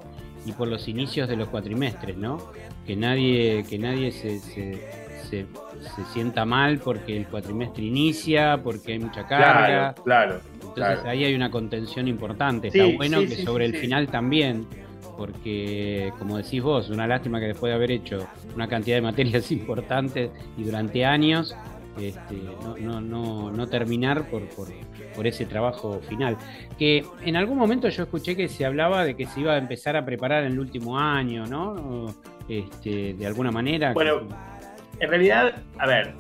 [0.47, 2.51] y por los inicios de los cuatrimestres, ¿no?
[2.85, 5.45] Que nadie, que nadie se, se,
[6.13, 9.93] sienta mal porque el cuatrimestre inicia, porque hay mucha carga.
[9.93, 10.41] Claro, claro.
[10.61, 12.69] Entonces ahí hay una contención importante.
[12.69, 14.65] Está bueno que sobre el final también,
[15.17, 19.51] porque como decís vos, una lástima que después de haber hecho una cantidad de materias
[19.51, 21.57] importantes y durante años,
[21.99, 24.69] este, no, no, no, no terminar por, por,
[25.17, 26.37] por, ese trabajo final.
[26.77, 29.95] Que en algún momento yo escuché que se hablaba de que se iba a empezar
[29.97, 32.13] a preparar en el último año, ¿no?
[32.47, 33.93] Este, de alguna manera.
[33.93, 34.27] Bueno,
[34.99, 36.13] en realidad, a ver,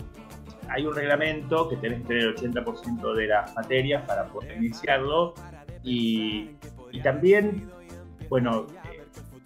[0.69, 5.33] hay un reglamento que tenés que tener el 80% de las materias para poder iniciarlo
[5.83, 6.49] y,
[7.03, 7.69] también,
[8.29, 8.67] bueno,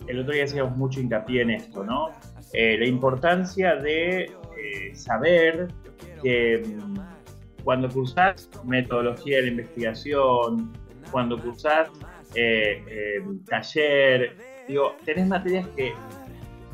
[0.08, 2.10] el otro día hacíamos mucho hincapié en esto, ¿no?
[2.54, 5.68] Eh, la importancia de eh, saber
[6.24, 7.00] que mm,
[7.64, 10.72] cuando cursás metodología de la investigación,
[11.12, 11.90] cuando cursás
[13.48, 15.94] taller, digo, tenés materias que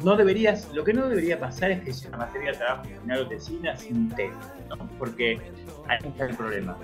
[0.04, 3.21] no deberías, lo que no debería pasar es que sea una materia de trabajo final
[3.21, 4.88] o tesina sin tema, ¿no?
[5.00, 5.39] porque
[5.88, 6.78] ahí está el problema.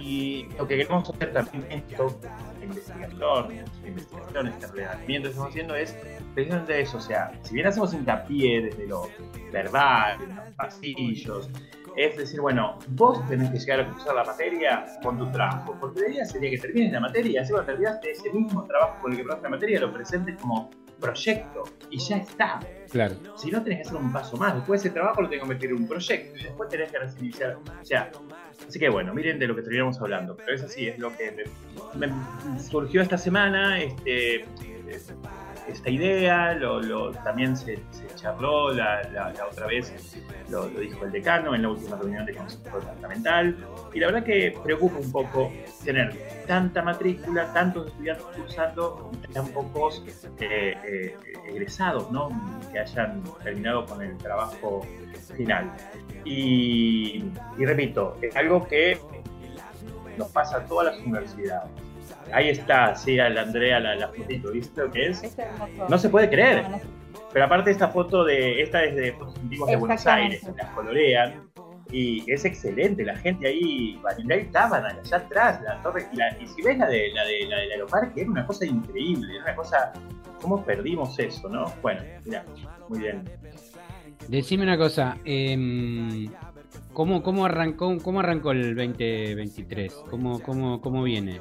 [0.00, 2.18] Y lo que queremos hacer también esto,
[2.58, 5.96] la investigación, la investigación, este relevamiento que estamos haciendo es
[6.34, 9.08] precisamente eso, o sea, si bien hacemos hincapié desde lo
[9.52, 11.48] verbal, en los pasillos,
[11.98, 16.00] es decir, bueno, vos tenés que llegar a cursar la materia con tu trabajo, porque
[16.02, 19.10] la idea sería que termines la materia y así cuando terminaste ese mismo trabajo con
[19.10, 22.60] el que probaste la materia lo presentes como proyecto y ya está.
[22.90, 23.16] Claro.
[23.36, 24.54] Si no, tenés que hacer un paso más.
[24.54, 27.20] Después de ese trabajo lo tengo que meter en un proyecto y después tenés que
[27.20, 27.56] iniciar.
[27.56, 28.10] O sea,
[28.66, 30.36] así que bueno, miren de lo que estaríamos hablando.
[30.36, 31.44] Pero es así, es lo que
[31.94, 32.12] me,
[32.60, 33.80] surgió esta semana.
[33.80, 34.44] Este,
[35.68, 37.78] esta idea, lo, también se,
[38.20, 40.16] charló la, otra vez,
[40.48, 43.56] lo, dijo el decano en la última reunión de Consejo Departamental,
[43.92, 45.52] y la verdad que preocupa un poco
[45.84, 46.12] tener
[46.46, 50.02] tanta matrícula, tantos estudiantes cursando y tan pocos
[50.40, 51.16] eh, eh,
[51.48, 52.28] egresados, ¿no?
[52.72, 54.86] que hayan terminado con el trabajo
[55.36, 55.72] final.
[56.24, 57.24] Y,
[57.56, 58.98] y repito, es algo que
[60.16, 61.70] nos pasa a todas las universidades
[62.32, 65.22] Ahí está, sí, al Andrea la, la fotito, ¿viste lo que es?
[65.88, 66.66] No se puede creer.
[67.32, 71.48] Pero aparte esta foto de, esta es de fotos antiguas de Buenos Aires, las colorean
[71.90, 76.78] y es excelente, la gente ahí, ahí estaban allá atrás, la torre, y, si ves
[76.78, 79.92] la de la de la del aeroparque, era una cosa increíble, era una cosa,
[80.40, 81.72] ¿cómo perdimos eso, no?
[81.82, 82.44] Bueno, mira,
[82.88, 83.24] muy bien.
[84.28, 86.28] Decime una cosa, eh,
[86.92, 90.04] ¿cómo, cómo, arrancó, ¿cómo arrancó el 2023?
[90.10, 91.40] ¿Cómo, cómo, cómo viene?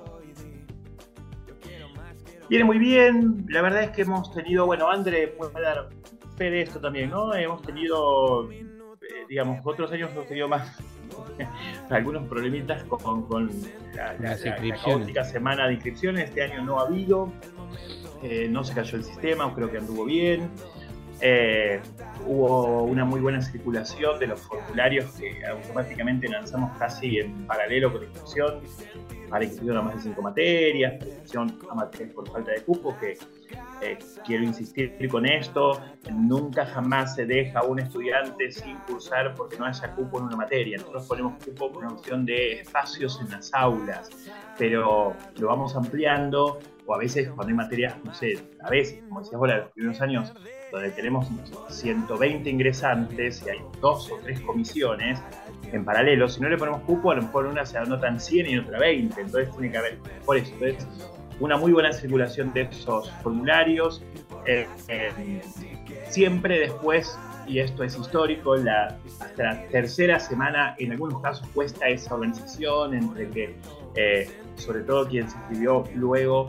[2.50, 5.90] Viene muy bien, la verdad es que hemos tenido, bueno, André puede dar
[6.38, 7.34] fe de esto también, ¿no?
[7.36, 8.66] Hemos tenido, eh,
[9.28, 10.78] digamos, otros años hemos tenido más,
[11.90, 13.52] algunos problemitas con, con
[13.94, 17.34] la, la, semana de inscripciones, este año no ha habido,
[18.24, 20.50] eh, no se cayó el sistema, creo que anduvo bien.
[21.20, 21.82] Eh,
[22.26, 28.02] hubo una muy buena circulación de los formularios que automáticamente lanzamos casi en paralelo con
[28.02, 28.62] la inscripción
[29.30, 32.96] para inscripción a más de cinco materias, para inscripción a materias por falta de cupo,
[33.00, 33.18] que
[33.82, 39.58] eh, quiero insistir con esto, nunca jamás se deja a un estudiante sin cursar porque
[39.58, 40.78] no haya cupo en una materia.
[40.78, 44.10] Nosotros ponemos cupo por una opción de espacios en las aulas,
[44.58, 49.20] pero lo vamos ampliando o a veces cuando hay materias, no sé, a veces, como
[49.20, 50.34] decías vos, los primeros años,
[50.72, 51.28] donde tenemos
[51.70, 55.22] 120 ingresantes y hay dos o tres comisiones,
[55.72, 56.30] en paralelo.
[56.30, 59.20] Si no le ponemos cupo, a lo mejor una se anotan 100 y otra 20.
[59.20, 60.88] Entonces tiene que haber, por eso, entonces,
[61.40, 64.02] una muy buena circulación de esos formularios.
[64.46, 64.66] Eh,
[66.08, 72.16] siempre después, y esto es histórico, hasta la tercera semana en algunos casos cuesta esa
[72.16, 73.56] organización entre que,
[73.96, 76.48] eh, sobre todo quien se escribió luego,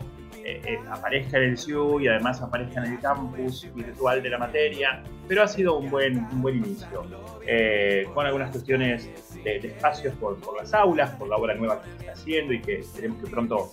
[0.89, 5.43] aparezca en el SIU y además aparezca en el campus virtual de la materia, pero
[5.43, 7.03] ha sido un buen, un buen inicio.
[7.45, 9.09] Eh, con algunas cuestiones
[9.43, 12.83] de, espacios por, las aulas, por la obra nueva que se está haciendo y que
[12.95, 13.71] queremos que pronto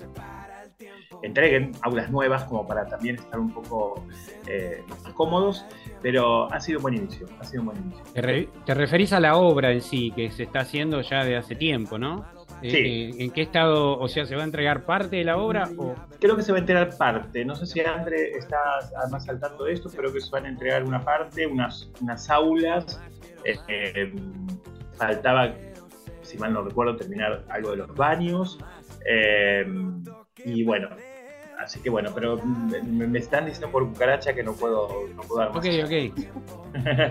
[1.22, 4.02] entreguen aulas nuevas como para también estar un poco
[4.46, 5.64] eh, más cómodos,
[6.02, 8.02] pero ha sido un buen inicio, ha sido un buen inicio.
[8.64, 11.98] Te, referís a la obra en sí, que se está haciendo ya de hace tiempo,
[11.98, 12.24] ¿no?
[12.62, 13.24] Eh, sí.
[13.24, 15.68] ¿En qué estado, o sea, se va a entregar parte de la obra?
[15.76, 15.94] O?
[16.20, 17.44] Creo que se va a entregar parte.
[17.44, 18.58] No sé si André está
[19.10, 23.00] más saltando de esto, pero que se van a entregar una parte, unas, unas aulas
[23.44, 24.12] eh,
[24.94, 25.54] faltaba,
[26.22, 28.58] si mal no recuerdo, terminar algo de los baños.
[29.04, 29.64] Eh,
[30.44, 30.88] y bueno,
[31.58, 35.54] así que bueno, pero me, están diciendo por cucaracha que no puedo, no puedo dar
[35.54, 35.58] más.
[35.58, 35.92] Ok, ok.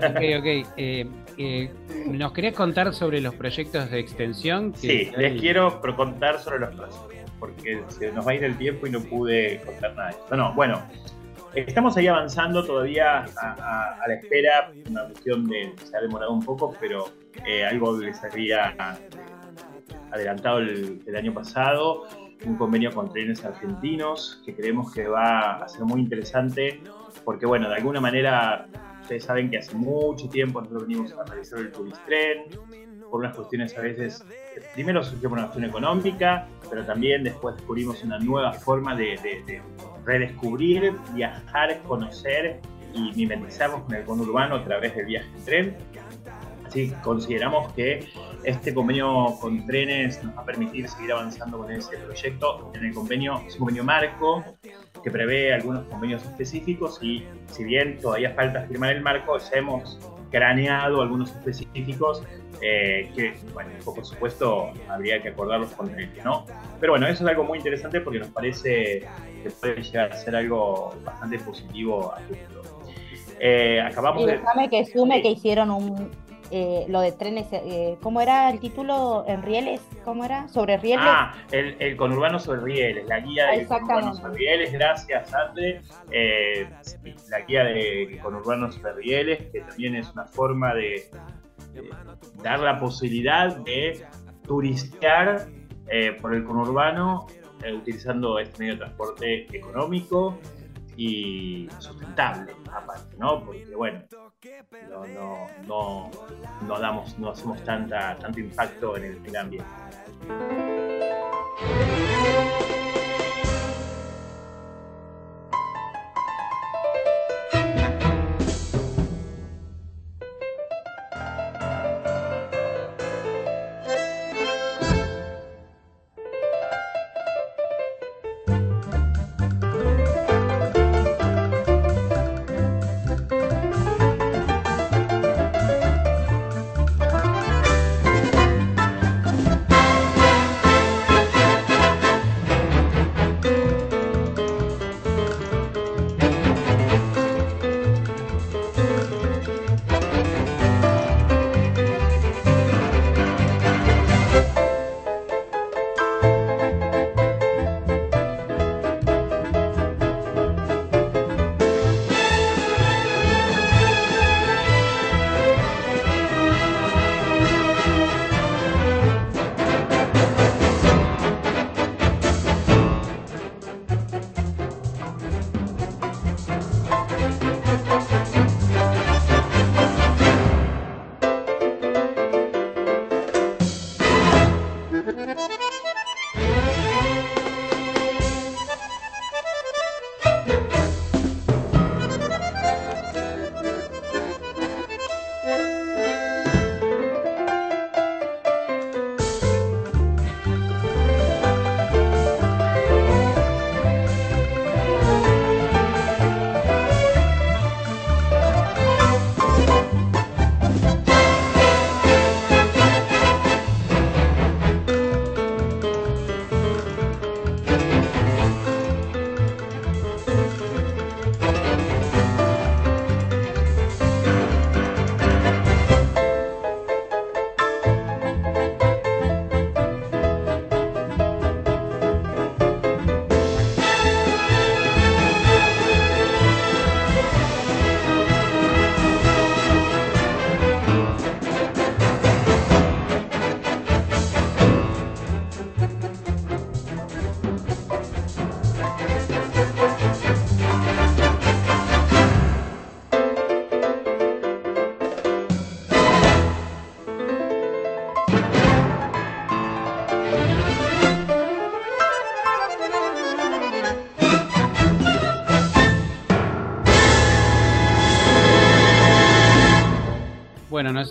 [0.09, 0.73] ok, ok.
[0.77, 1.71] Eh,
[2.07, 4.73] ¿Nos querés contar sobre los proyectos de extensión?
[4.75, 8.87] sí, les quiero contar sobre los proyectos, porque se nos va a ir el tiempo
[8.87, 10.15] y no pude contar nada.
[10.31, 10.81] No, bueno,
[11.55, 16.75] Estamos ahí avanzando todavía a, la espera, una cuestión de, se ha demorado un poco,
[16.81, 17.05] pero
[17.47, 18.75] eh, algo les había
[20.11, 22.07] adelantado el, año pasado,
[22.47, 26.81] un convenio con trenes argentinos que creemos que va a ser muy interesante,
[27.23, 28.67] porque bueno, de alguna manera
[29.01, 32.45] ustedes saben que hace mucho tiempo nosotros venimos a realizar el Turistren,
[33.09, 34.25] por unas cuestiones a veces,
[34.73, 39.61] primero surgió por una cuestión económica, pero también después descubrimos una nueva forma de
[40.03, 42.59] redescubrir, viajar, conocer
[42.93, 45.77] y mimetizarnos con el urbano a través del viaje en tren.
[46.75, 48.05] Así consideramos que
[48.43, 52.69] este convenio con trenes nos va a permitir seguir avanzando con ese proyecto.
[52.75, 54.43] En el convenio, es un convenio marco
[55.01, 59.97] que prevé algunos convenios específicos y si bien todavía falta firmar el marco, ya hemos
[60.31, 62.23] craneado algunos específicos
[62.61, 66.45] eh, que, bueno, por supuesto habría que acordarlos con trenes, ¿no?
[66.81, 69.07] Pero bueno, eso es algo muy interesante porque nos parece
[69.43, 72.81] que puede llegar a ser algo bastante positivo a futuro.
[73.39, 76.09] Eh, acabamos y déjame que sume que hicieron un,
[76.51, 79.81] eh, lo de trenes, eh, ¿cómo era el título en rieles?
[80.03, 80.47] ¿Cómo era?
[80.47, 81.05] ¿Sobre rieles?
[81.07, 85.81] Ah, el, el conurbano sobre rieles, la guía de conurbano sobre rieles, gracias André.
[86.11, 86.67] Eh,
[87.29, 91.09] la guía de conurbano sobre rieles, que también es una forma de,
[92.43, 94.05] dar la posibilidad de
[94.45, 95.47] turistear
[96.21, 97.27] por el conurbano
[97.75, 100.37] utilizando este medio de transporte económico
[100.97, 103.43] y sustentable, aparte, ¿no?
[103.43, 104.03] Porque, bueno,
[104.89, 106.11] no, no, no,
[106.67, 109.69] no, damos, no hacemos tanta, tanto impacto en el, en el ambiente.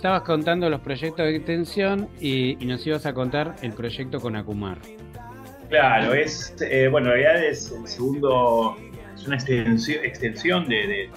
[0.05, 4.77] Estabas contando los proyectos de extensión y, nos ibas a contar el proyecto con Acumar.
[5.67, 8.77] Claro, es, eh, bueno, en realidad es el segundo,
[9.15, 11.09] es una extensión, de,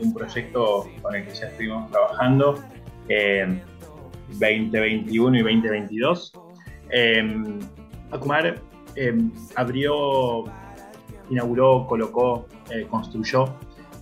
[0.00, 2.58] un proyecto con el que ya estuvimos trabajando,
[4.30, 6.32] 2021 eh, y 2022.
[6.88, 7.44] Eh,
[8.12, 8.62] Acumar
[9.56, 10.44] abrió,
[11.28, 12.48] inauguró, colocó,
[12.88, 13.54] construyó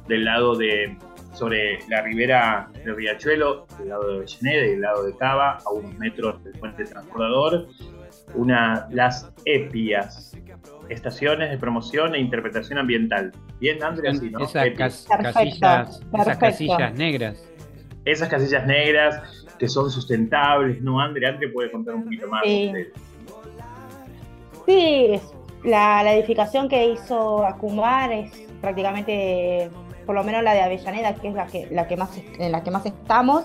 [0.07, 0.97] del lado de
[1.33, 5.71] sobre la ribera del Riachuelo, del lado de Avellaneda y del lado de Cava, a
[5.71, 7.69] unos metros del puente transportador,
[8.35, 10.37] una, las EPIAS,
[10.89, 13.33] Estaciones de Promoción e Interpretación Ambiental.
[13.61, 14.41] Bien, Andrea, sí, ¿no?
[14.41, 17.49] Esas, casillas, esas casillas negras.
[18.05, 21.31] Esas casillas negras que son sustentables, ¿no, Andrea?
[21.31, 22.43] Andrea puede contar un poquito más.
[22.45, 22.73] Sí,
[24.67, 25.21] sí
[25.65, 29.71] la, la edificación que hizo Acumar es prácticamente
[30.05, 32.63] por lo menos la de Avellaneda, que es la que, la que más, en la
[32.63, 33.45] que más estamos,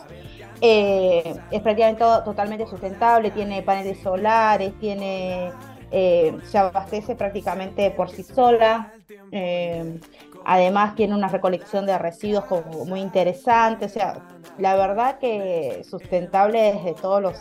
[0.61, 5.51] eh, es prácticamente totalmente sustentable, tiene paneles solares, tiene,
[5.91, 8.93] eh, se abastece prácticamente por sí sola.
[9.31, 9.99] Eh,
[10.45, 14.21] además tiene una recolección de residuos como muy interesante, o sea,
[14.57, 17.37] la verdad que sustentable desde todos los,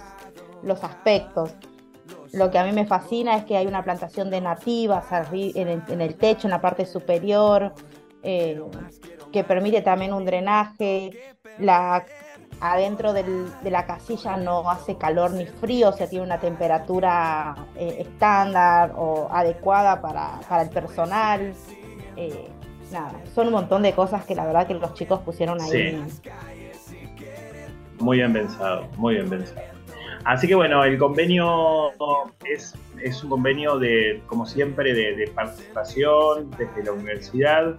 [0.63, 1.55] los aspectos.
[2.33, 5.83] Lo que a mí me fascina es que hay una plantación de nativas en el,
[5.89, 7.73] en el techo, en la parte superior,
[8.29, 8.61] eh,
[9.33, 11.11] que permite también un drenaje.
[11.59, 12.05] La,
[12.61, 17.99] adentro de la casilla no hace calor ni frío, o sea, tiene una temperatura eh,
[18.01, 21.53] estándar o adecuada para, para el personal.
[22.17, 22.49] Eh,
[22.91, 26.03] nada, son un montón de cosas que la verdad que los chicos pusieron ahí.
[28.01, 29.61] Muy bien pensado, muy bien pensado.
[30.25, 31.93] Así que bueno, el convenio
[32.45, 37.77] es, es un convenio de, como siempre, de, participación desde la universidad.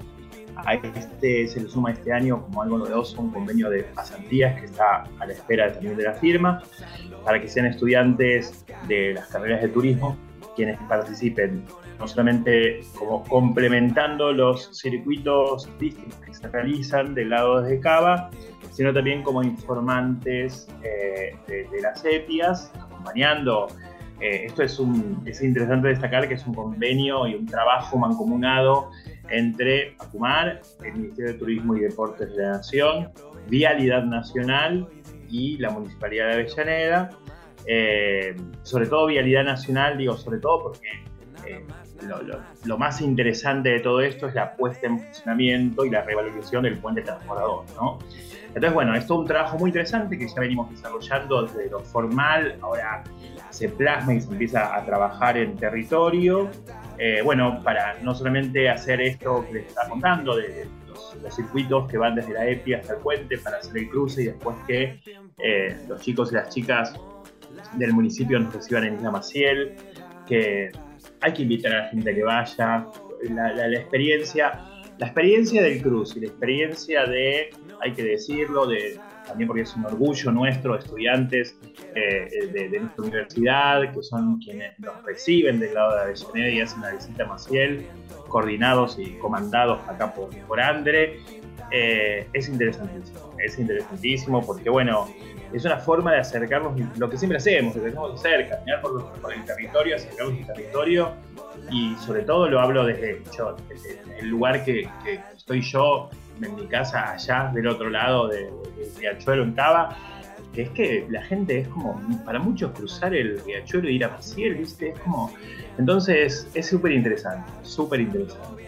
[0.66, 4.66] A este se le suma este año como algo novedoso un convenio de pasantías que
[4.66, 6.62] está a la espera también de la firma
[7.24, 10.18] para que sean estudiantes de las carreras de turismo
[10.55, 11.64] quienes participen
[11.99, 18.30] no solamente como complementando los circuitos turísticos que se realizan del lado de Cava,
[18.72, 23.68] sino también como informantes eh, de, las EPIAS, acompañando.
[24.20, 28.89] Eh, esto es, un, es interesante destacar que es un convenio y un trabajo mancomunado
[29.30, 33.11] entre Acumar, el Ministerio de Turismo y Deportes de la Nación,
[33.47, 34.88] Vialidad Nacional
[35.30, 37.09] y la Municipalidad de Avellaneda.
[37.65, 40.88] Eh, sobre todo Vialidad Nacional, digo sobre todo porque
[42.65, 46.78] lo, más interesante de todo esto es la puesta en funcionamiento y la revalorización del
[46.78, 47.99] puente transbordador, ¿no?
[48.47, 53.03] Entonces, bueno, es un trabajo muy interesante que ya venimos desarrollando desde lo formal, ahora
[53.58, 56.49] se plasma y se empieza a trabajar en territorio,
[56.99, 61.97] eh, bueno, para no solamente hacer esto que les estaba contando, de, los, circuitos que
[61.97, 64.99] van desde la EPI hasta el puente para hacer el cruce y después que
[65.39, 66.93] eh, los chicos y las chicas
[67.74, 69.76] del municipio nos reciban en Isla Maciel,
[70.28, 70.72] que
[71.22, 72.86] hay que invitar a la gente a que vaya,
[73.30, 74.62] la, experiencia,
[74.99, 77.49] la experiencia del cruce y la experiencia de,
[77.82, 81.57] hay que decirlo, de también porque es un orgullo nuestro, estudiantes
[81.95, 86.82] eh, de, nuestra universidad, que son quienes nos reciben del lado de Avellaneda y hacen
[86.82, 87.86] la visita a Maciel,
[88.30, 91.19] coordinados y comandados acá por, por Andre.
[91.71, 95.07] Eh, es interesantísimo, es interesantísimo porque, bueno,
[95.53, 99.43] es una forma de acercarnos, lo que siempre hacemos, tenemos que hacer, caminar por, el
[99.45, 101.11] territorio, acercarnos al territorio
[101.71, 103.21] y sobre todo lo hablo desde,
[104.19, 104.89] el lugar que,
[105.36, 106.09] estoy yo,
[106.46, 108.50] en mi casa, allá del otro lado de,
[108.98, 109.96] Riachuelo en Cava,
[110.54, 114.10] que es que la gente es como, para muchos cruzar el Riachuelo y ir a
[114.10, 114.90] Maciel, ¿viste?
[114.90, 115.34] Es como,
[115.78, 118.68] entonces es súper interesante, súper interesante.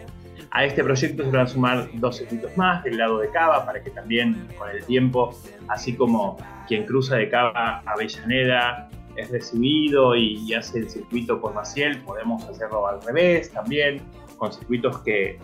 [0.52, 3.82] A este proyecto se van a sumar dos circuitos más del lado de Cava para
[3.82, 5.32] que también con el tiempo,
[5.68, 11.54] así como quien cruza de Cava a Avellaneda es recibido y, hace el circuito por
[11.54, 14.00] Maciel, podemos hacerlo al revés también,
[14.38, 15.38] con circuitos que,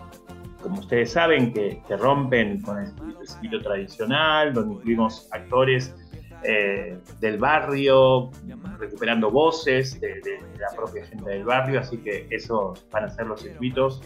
[0.67, 2.91] como ustedes saben, que, rompen con el,
[3.25, 5.95] circuito tradicional, donde incluimos actores
[6.43, 8.31] eh, del barrio,
[8.77, 13.27] recuperando voces de, de, la propia gente del barrio, así que esos van a ser
[13.27, 14.01] los circuitos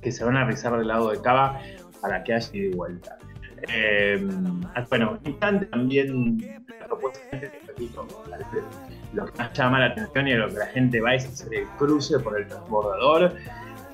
[0.00, 1.60] que se van a realizar del lado de Cava
[2.00, 3.18] para que haya ida y vuelta.
[3.68, 4.26] Eh,
[4.88, 6.38] bueno, también
[6.80, 7.20] la propuesta
[9.12, 11.66] lo que más llama la atención y lo que la gente va es hacer el
[11.78, 13.34] cruce por el transbordador,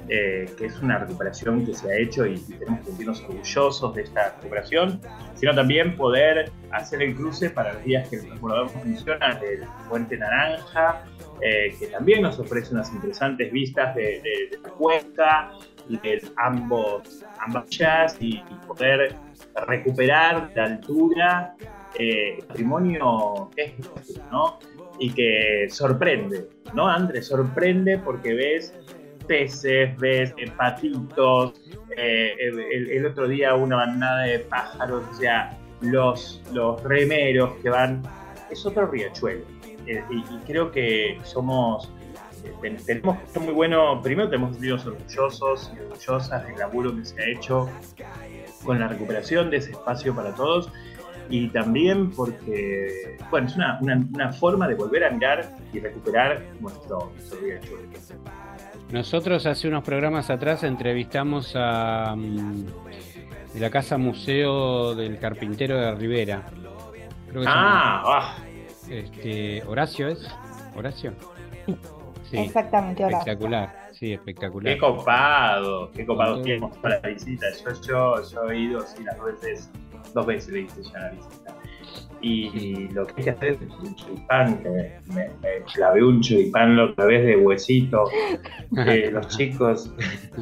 [0.08, 4.02] eh, que es una recuperación que se ha hecho y, tenemos que sentirnos orgullosos de
[4.02, 5.00] esta recuperación,
[5.34, 10.16] sino también poder hacer el cruce para los días que el transbordador funciona del Puente
[10.16, 11.04] Naranja,
[11.40, 15.50] eh, que también nos ofrece unas interesantes vistas de, de la cuesta,
[15.88, 19.14] de ambos, ambas jazz y, poder
[19.66, 21.54] recuperar la altura
[21.98, 23.72] eh, patrimonio es
[24.30, 24.58] ¿no?
[24.98, 27.26] Y que sorprende, ¿no, Andrés?
[27.26, 28.74] Sorprende porque ves
[29.26, 31.54] peces, ves patitos,
[31.96, 38.02] eh, el, otro día una bandada de pájaros, o sea, los, los remeros que van,
[38.50, 39.44] es otro riachuelo.
[39.86, 41.90] Eh, y, creo que somos
[42.86, 47.20] tenemos que muy bueno, primero tenemos que sentirnos orgullosos y orgullosas del laburo que se
[47.20, 47.68] ha hecho
[48.64, 50.70] con la recuperación de ese espacio para todos
[51.28, 57.12] y también porque, bueno, es una, una, forma de volver a mirar y recuperar nuestro,
[57.16, 57.78] nuestro
[58.90, 62.66] Nosotros hace unos programas atrás entrevistamos a mm,
[63.58, 66.44] la Casa Museo del Carpintero de Rivera.
[67.46, 68.36] ah, ah.
[68.88, 70.28] Este, Horacio es.
[70.76, 71.12] Horacio.
[72.32, 74.74] Exactamente, Espectacular, sí, espectacular.
[74.74, 77.46] Qué copado, qué copado tiempo para la visita.
[77.64, 79.70] Yo, yo, yo he ido sí, las veces,
[80.12, 81.55] dos veces le hice ya la visita.
[82.20, 86.78] Y, lo que hay que hacer es un choripán, que me, me clavé un choripán
[86.78, 88.04] otra vez de huesito.
[88.86, 89.92] Eh, los chicos.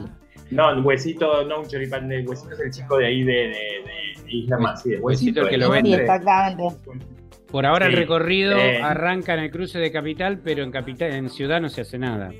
[0.50, 3.84] no, huesito, no un choripán de huesito, es el chico de ahí de, de,
[4.26, 5.94] Isla más, sí, de Huesito el que lo Sí, vende.
[5.96, 6.64] exactamente.
[7.50, 8.82] Por ahora el recorrido eh.
[8.82, 12.32] arranca en el cruce de capital, pero en capital, en ciudad no se hace nada.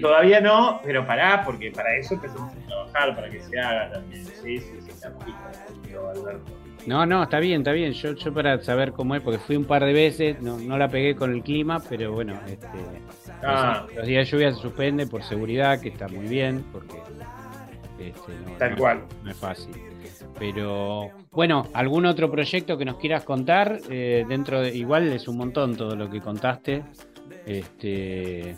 [0.00, 4.24] Todavía no, pero pará, porque para eso empezamos a trabajar, para que se haga también.
[4.24, 6.52] Sí, sí, sí, está Alberto.
[6.88, 7.92] No, no, está bien, está bien.
[7.92, 10.88] Yo, yo para saber cómo es, porque fui un par de veces, no, no la
[10.88, 12.66] pegué con el clima, pero bueno, este,
[13.42, 13.82] Ah.
[13.86, 16.96] los, los días de lluvia se suspende por seguridad, que está muy bien, porque
[18.00, 19.02] este, no, Tal no- cual.
[19.22, 19.74] no es fácil.
[20.38, 23.80] Pero bueno, ¿algún otro proyecto que nos quieras contar?
[23.90, 26.84] Eh, dentro de, igual es un montón todo lo que contaste.
[27.44, 28.56] Este,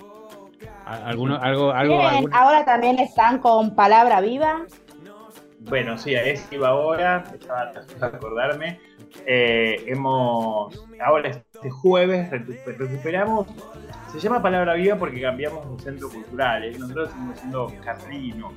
[0.86, 4.66] alguno, algo, algo, Bien, algún- ahora también están con Palabra Viva.
[5.60, 8.80] Bueno, sí, a eso iba ahora, estaba tratando de acordarme.
[9.26, 13.46] Eh, hemos, ahora este jueves recu- recuperamos,
[14.10, 16.72] se llama Palabra Viva porque cambiamos de centro cultural, ¿eh?
[16.78, 18.52] nosotros seguimos siendo Carlino,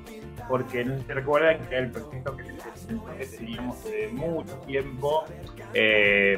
[0.48, 5.26] porque no sé si te recuerdan que era el proyecto que, teníamos de mucho tiempo,
[5.74, 6.38] eh,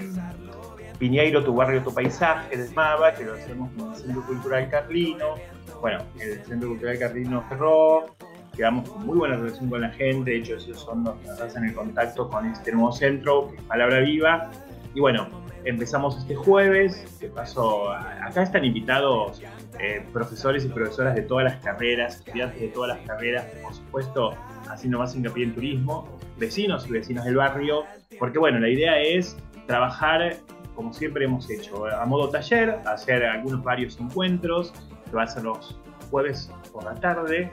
[0.97, 5.35] Piñeiro, tu barrio, tu paisaje, de Mava, que lo hacemos en el Centro Cultural Carlino.
[5.81, 8.15] Bueno, el Centro Cultural Carlino cerró,
[8.55, 11.41] quedamos con muy buena relación con la gente, de hecho ellos son los que nos
[11.41, 14.49] hacen el contacto con este nuevo centro, que es Palabra Viva.
[14.93, 15.27] Y bueno,
[15.65, 19.41] empezamos este jueves, que pasó, acá están invitados
[19.79, 24.33] eh, profesores y profesoras de todas las carreras, estudiantes de todas las carreras, por supuesto,
[24.69, 27.83] haciendo más hincapié en turismo, vecinos y vecinas del barrio,
[28.19, 29.35] porque bueno, la idea es
[29.67, 30.37] trabajar
[30.75, 34.73] como siempre hemos hecho, a modo taller, hacer algunos varios encuentros,
[35.05, 35.79] que va a ser los
[36.11, 37.51] jueves por la tarde,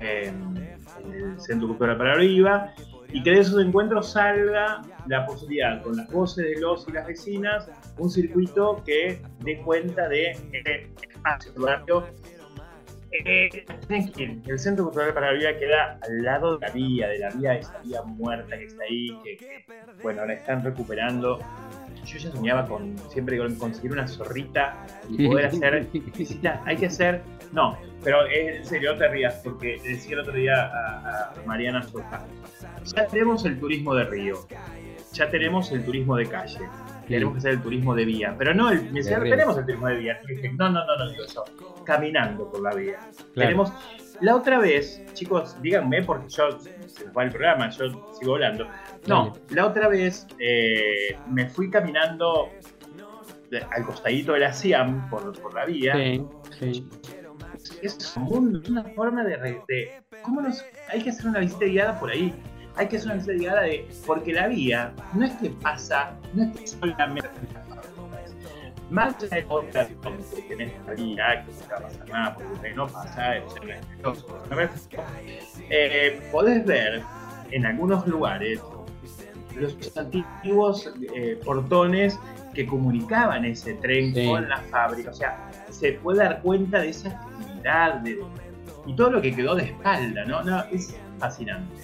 [0.00, 2.72] el Centro Cultural para Viva,
[3.12, 7.06] y que de esos encuentros salga la posibilidad, con las voces de los y las
[7.06, 12.04] vecinas, un circuito que dé cuenta de este espacio.
[13.12, 17.30] Eh, el Centro Cultural para la Vida queda al lado de la vía, de la
[17.30, 19.64] vía, esa vía muerta que está ahí, que,
[20.02, 21.38] bueno, la están recuperando.
[22.06, 25.86] Yo ya soñaba con siempre con conseguir una zorrita y poder hacer
[26.16, 26.60] visitas.
[26.64, 30.54] Hay que hacer, no, pero en serio, no te rías, porque decía el otro día
[30.54, 32.24] a, a Mariana Soja,
[32.84, 34.46] ya tenemos el turismo de río,
[35.12, 36.60] ya tenemos el turismo de calle,
[37.08, 39.88] tenemos que hacer el turismo de vía, pero no, el, me decía, tenemos el turismo
[39.88, 40.20] de vía.
[40.56, 41.44] No, no, no, no digo eso,
[41.84, 42.98] caminando por la vía.
[43.34, 43.48] Claro.
[43.48, 43.72] Tenemos,
[44.20, 48.66] la otra vez, chicos, díganme, porque yo, se nos va el programa, yo sigo hablando.
[49.08, 52.50] No, la otra vez eh, me fui caminando
[53.74, 55.94] al costadito de la Siam por, por la vía.
[55.94, 56.22] Sí,
[56.58, 56.88] sí.
[57.82, 59.60] Es un una forma de,
[60.22, 60.64] ¿Cómo nos.?
[60.88, 62.34] Hay que hacer una visita guiada por ahí.
[62.76, 63.88] Hay que hacer una visita guiada de.
[64.06, 67.28] Porque la vía no es que pasa, no es que solamente.
[68.90, 72.70] Más allá de otra que tenés la vía, que no va a pasar nada, porque
[72.74, 73.48] no pasa, es-
[75.70, 77.02] eh, podés ver
[77.50, 78.60] en algunos lugares
[79.56, 82.18] los antiguos eh, portones
[82.54, 84.26] que comunicaban ese tren Sí.
[84.26, 85.10] con la fábrica.
[85.10, 88.18] O sea, se puede dar cuenta de esa actividad de-
[88.86, 90.42] y todo lo que quedó de espalda, ¿no?
[90.42, 91.74] no es fascinante.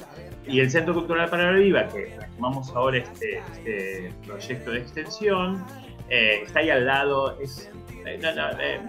[0.47, 5.65] Y el Centro Cultural para la Viva, que tomamos ahora este, este proyecto de extensión,
[6.09, 7.39] eh, está ahí al lado.
[7.41, 7.71] Es,
[8.07, 8.81] eh, no, no, eh,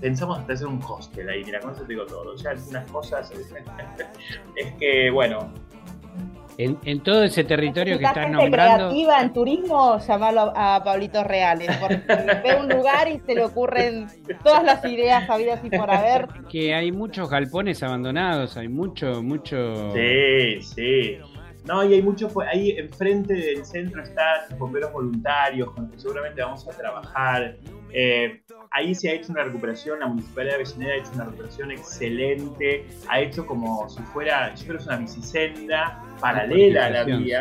[0.00, 2.34] pensamos hasta hacer un hostel ahí, mira, con eso te digo todo.
[2.36, 3.30] Ya algunas cosas.
[4.56, 5.52] es que, bueno,
[6.62, 11.74] En, en todo ese territorio que gente nombrando, creativa en turismo, llamarlo a Pablito Reales,
[11.80, 12.02] porque
[12.44, 14.08] ve un lugar y se le ocurren
[14.44, 16.28] todas las ideas habidas y por haber.
[16.50, 19.90] que hay muchos galpones abandonados, hay mucho, mucho...
[19.94, 21.18] Sí, sí.
[21.64, 26.00] No, y hay mucho, pues, ahí enfrente del centro están bomberos voluntarios, con los que
[26.00, 27.56] seguramente vamos a trabajar.
[27.92, 31.70] Eh, ahí se ha hecho una recuperación, la Municipalidad de Avellaneda ha hecho una recuperación
[31.72, 37.04] excelente, ha hecho como si fuera, yo creo que es una bicisenda paralela a la
[37.18, 37.40] vía,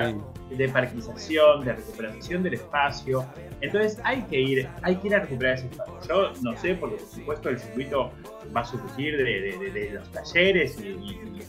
[0.49, 3.25] de parquización, de recuperación del espacio.
[3.61, 5.99] Entonces hay que ir, hay que ir a recuperar ese espacio.
[6.07, 8.11] Yo no sé, porque por supuesto el circuito
[8.55, 11.41] va a surgir de, de- de- de los talleres y- y- y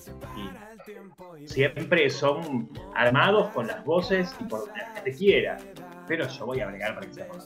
[1.45, 5.57] siempre son armados con las voces y por donde la gente quiera.
[6.07, 7.45] Pero yo voy a bregar para que sea por la.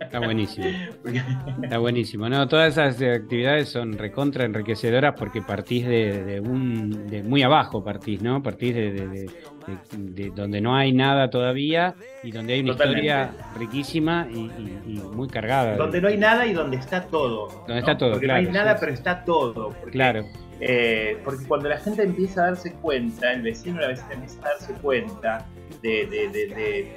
[0.00, 0.66] Está buenísimo.
[1.62, 2.28] Está buenísimo.
[2.28, 7.82] No, todas esas actividades son recontra enriquecedoras porque partís de, de un de muy abajo
[7.82, 8.40] partís, ¿no?
[8.42, 9.30] Partís de, de-
[9.66, 13.06] de- de- de donde no hay nada todavía y donde hay una Totalmente.
[13.06, 15.72] historia riquísima y, y- y muy cargada.
[15.72, 17.48] de- Donde no hay nada y donde está todo.
[17.66, 18.76] Donde está todo, Porque claro, no hay nada, sí.
[18.80, 19.68] pero está todo.
[19.70, 20.24] Porque, Claro.
[20.60, 24.48] eh, porque cuando la gente empieza a darse cuenta, el vecino la vecina empieza a
[24.50, 25.46] darse cuenta
[25.82, 26.96] de, de- de- de-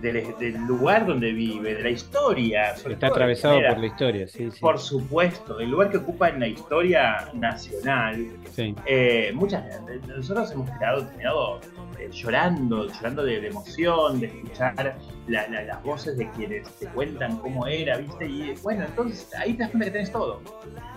[0.00, 2.72] del, del lugar donde vive, de la historia.
[2.72, 4.60] Está atravesado por la historia, sí, sí.
[4.60, 8.26] Por supuesto, del lugar que ocupa en la historia nacional.
[8.52, 8.74] Sí.
[8.86, 9.64] Eh, muchas
[10.06, 11.60] nosotros hemos quedado, terminado
[11.98, 14.96] eh, llorando, llorando de, de emoción, de escuchar
[15.28, 18.26] la- la- las voces de quienes te cuentan cómo era, ¿viste?
[18.26, 20.40] Y bueno, entonces ahí te das cuenta que tenés todo.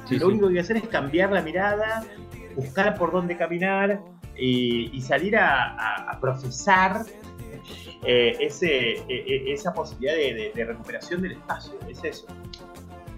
[0.05, 2.03] Sí, Lo único que hay que hacer es cambiar la mirada,
[2.55, 3.99] buscar por dónde caminar
[4.37, 7.01] y, y salir a, a- a profesar
[8.03, 11.74] eh, ese, e- e- esa posibilidad de, de- de recuperación del espacio.
[11.89, 12.26] Es eso.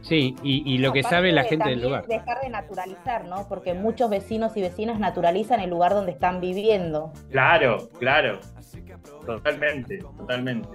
[0.02, 2.06] Sí, y, y lo que sabe la de gente del lugar.
[2.08, 3.48] Dejar de naturalizar, ¿no?
[3.48, 7.14] Porque muchos vecinos y vecinas naturalizan el lugar donde están viviendo.
[7.30, 8.40] Claro, claro.
[9.26, 10.68] Totalmente, totalmente.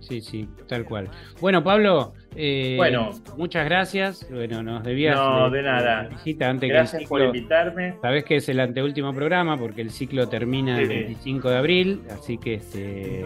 [0.00, 1.10] Sí, sí, tal cual.
[1.40, 3.10] Bueno, Pablo, eh, Bueno.
[3.36, 4.26] muchas gracias.
[4.30, 6.08] Bueno, nos debías No, de nada.
[6.08, 7.94] visita antes Gracias que por invitarme.
[8.00, 10.94] Sabés que es el anteúltimo programa porque el ciclo termina el Sí.
[10.94, 13.24] 25 de abril, así que este,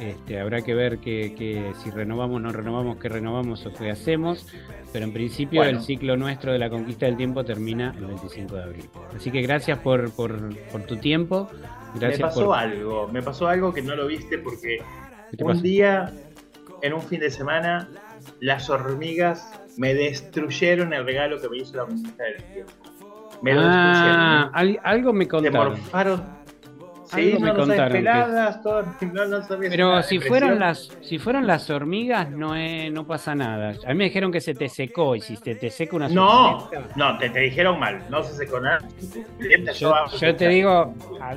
[0.00, 4.46] este, habrá que ver que, que si renovamos, no renovamos, qué renovamos o qué hacemos.
[4.92, 5.78] Pero en principio Bueno.
[5.78, 8.84] el ciclo nuestro de la conquista del tiempo termina el 25 de abril.
[9.14, 11.48] Así que gracias por, por, por tu tiempo.
[11.94, 12.58] Gracias me pasó por...
[12.58, 14.78] algo, me pasó algo que no lo viste porque
[15.30, 15.62] ¿Qué te un pasó?
[15.62, 16.12] día,
[16.82, 17.88] en un fin de semana,
[18.40, 22.72] las hormigas me destruyeron el regalo que me hizo la conquista del tiempo.
[23.42, 25.42] Me lo Ah, al- algo me destruyeron.
[25.42, 25.80] Se contaron.
[25.80, 26.40] morfaron.
[27.12, 31.44] Sí, Algo me no contaron peladas, todo, no, no Pero si fueron las si fueron
[31.44, 33.74] las hormigas no es- no pasa nada.
[33.84, 36.70] A mí me dijeron que se te secó y si se te seca una No,
[36.94, 38.78] no, te, te dijeron mal, no se secó nada.
[39.76, 41.36] Yo, yo te digo, a- a-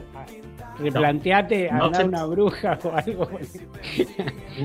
[0.84, 3.30] replanteate No andar se- una bruja o algo.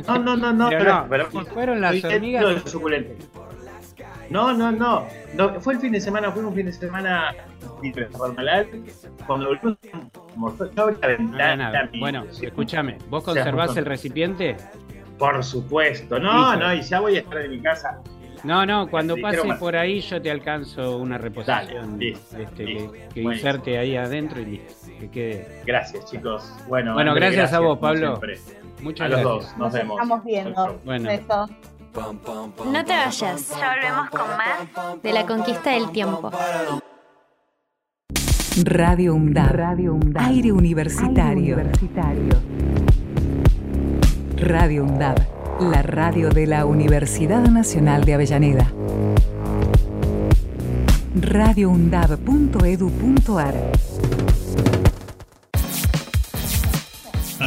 [0.06, 2.64] No, no, no, no, Pero pero, no, pero- si fueron las hormigas-.
[4.30, 7.34] No, no, no, no, Fue el fin de semana, fue un fin de semana
[8.18, 8.66] normal.
[9.26, 9.78] Cuando volvimos,
[10.76, 11.88] yo la No ventana.
[11.98, 14.56] Bueno, escúchame, ¿vos O sea, conservás el recipiente?
[15.18, 17.98] Por supuesto, no, no, y ya voy a estar en mi casa.
[18.45, 22.64] No, no, cuando Sí, pase por ahí yo te alcanzo una reposición Dale, listo, este,
[22.64, 22.93] listo.
[23.12, 24.74] que, inserte ahí adentro y listo.
[25.01, 25.62] Que quede.
[25.66, 26.53] Gracias, chicos.
[26.68, 28.20] Bueno, Bueno, André, gracias a vos, Pablo.
[28.80, 29.51] Muchas a los gracias.
[29.51, 29.97] dos, nos, vemos.
[29.97, 30.80] Estamos viendo.
[30.84, 31.11] Bueno.
[32.66, 36.30] No te vayas, ya volvemos con más de la conquista del tiempo.
[38.64, 40.16] Radio UNDAB.
[40.16, 41.57] Aire universitario.
[44.36, 45.38] Radio UNDAB.
[45.61, 48.72] La radio de la Universidad Nacional de Avellaneda.
[51.20, 53.54] radioundab.edu.ar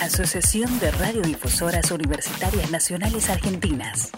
[0.00, 4.10] Asociación de Radiodifusoras Universitarias Nacionales Argentinas.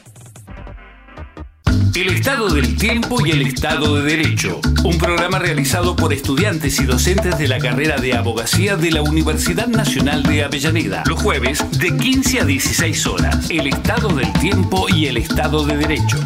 [1.94, 6.84] El Estado del Tiempo y el Estado de Derecho, un programa realizado por estudiantes y
[6.84, 11.96] docentes de la carrera de abogacía de la Universidad Nacional de Avellaneda, los jueves de
[11.96, 13.50] 15 a 16 horas.
[13.50, 16.18] El Estado del Tiempo y el Estado de Derecho.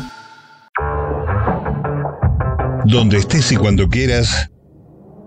[2.85, 4.51] Donde estés y cuando quieras,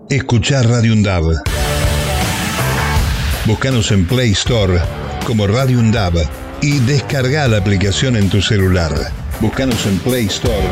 [0.08, 1.24] escuchar Radio Undab.
[3.48, 4.78] Búscanos en Play Store
[5.24, 6.12] como Radio Undab
[6.60, 8.92] y descarga la aplicación en tu celular.
[9.40, 10.68] Búscanos en Play Store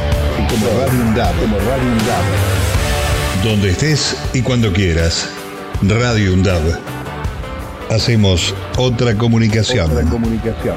[0.51, 2.25] como Radio Undab, como Radio Undab.
[3.43, 5.27] Donde estés y cuando quieras.
[5.81, 6.79] Radio Undab.
[7.91, 9.91] Hacemos otra comunicación.
[9.91, 10.77] Otra comunicación.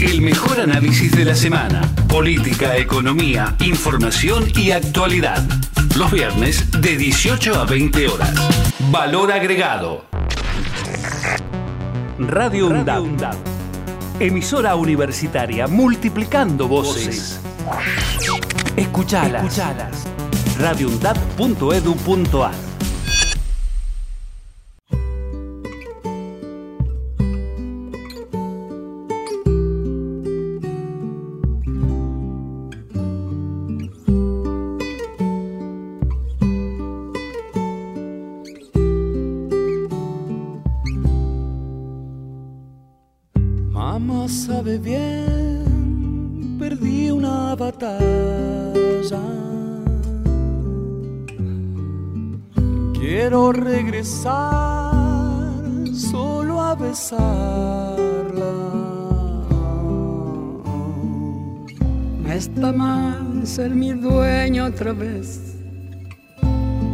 [0.00, 1.80] El mejor análisis de la semana.
[2.08, 5.42] Política, economía, información y actualidad.
[5.96, 8.32] Los viernes de 18 a 20 horas.
[8.92, 10.04] Valor Agregado.
[12.16, 13.34] Radio UNDAB.
[14.20, 17.40] Emisora universitaria multiplicando voces.
[18.76, 19.42] Escuchalas.
[19.42, 20.06] Escuchalas.
[52.94, 54.92] Quiero regresar
[55.92, 57.26] solo a besarla.
[62.22, 65.56] No está mal ser mi dueño otra vez,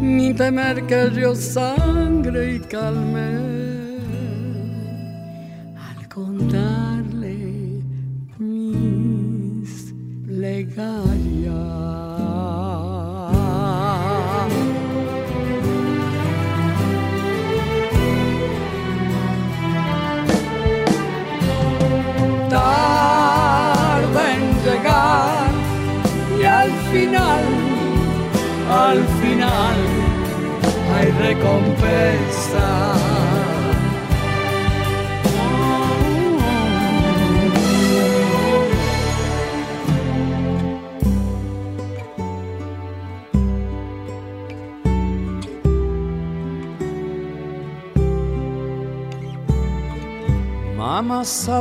[0.01, 3.54] ni temer que yo sangre y calme.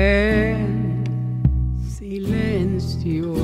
[0.00, 1.04] en
[1.98, 3.34] silencio.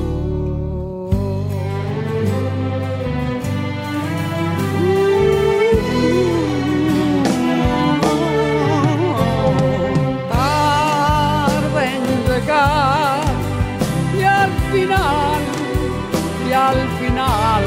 [10.31, 12.03] Tarde en
[14.17, 15.41] y al final,
[16.47, 17.63] y al final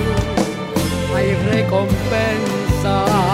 [1.14, 3.29] hay recompensa.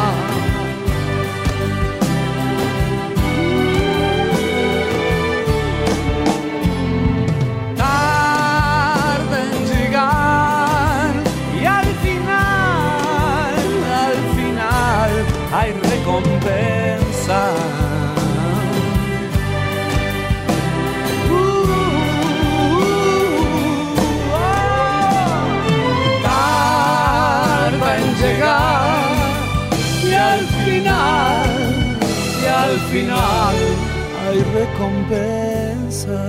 [34.67, 36.23] Recompensa.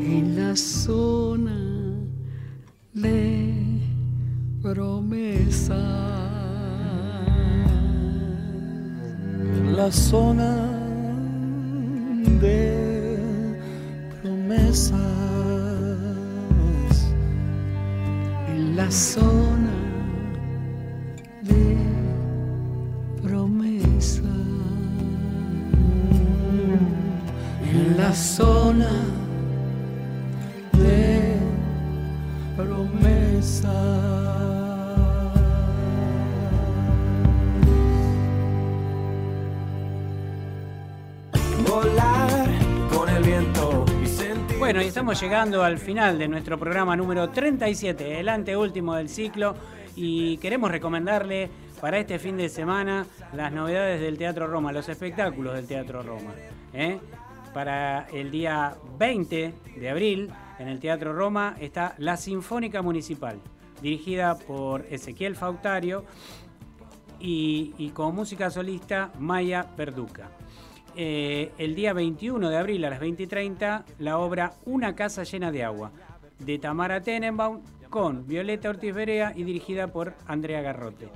[0.00, 1.58] en la zona
[2.94, 3.20] de
[4.62, 6.08] promesa.
[9.76, 10.56] la zona
[12.40, 13.18] de
[14.20, 14.98] promesas.
[18.48, 19.47] En la zona
[44.98, 49.54] estamos llegando al final de nuestro programa número 37, el anteúltimo del ciclo,
[49.94, 51.48] y queremos recomendarle
[51.80, 56.32] para este fin de semana las novedades del Teatro Roma, los espectáculos del Teatro Roma.
[56.74, 56.98] ¿eh?
[57.54, 63.38] Para el día 20 de abril, en el Teatro Roma, está la Sinfónica Municipal,
[63.80, 66.06] dirigida por Ezequiel Fautario
[67.20, 70.28] y, y como música solista Maya Perduca.
[71.00, 75.22] Eh, el día 21 de abril a las 20 y 30 la obra Una casa
[75.22, 75.92] llena de agua
[76.40, 81.08] de Tamara Tenenbaum con Violeta Ortiz Berea y dirigida por Andrea Garrote.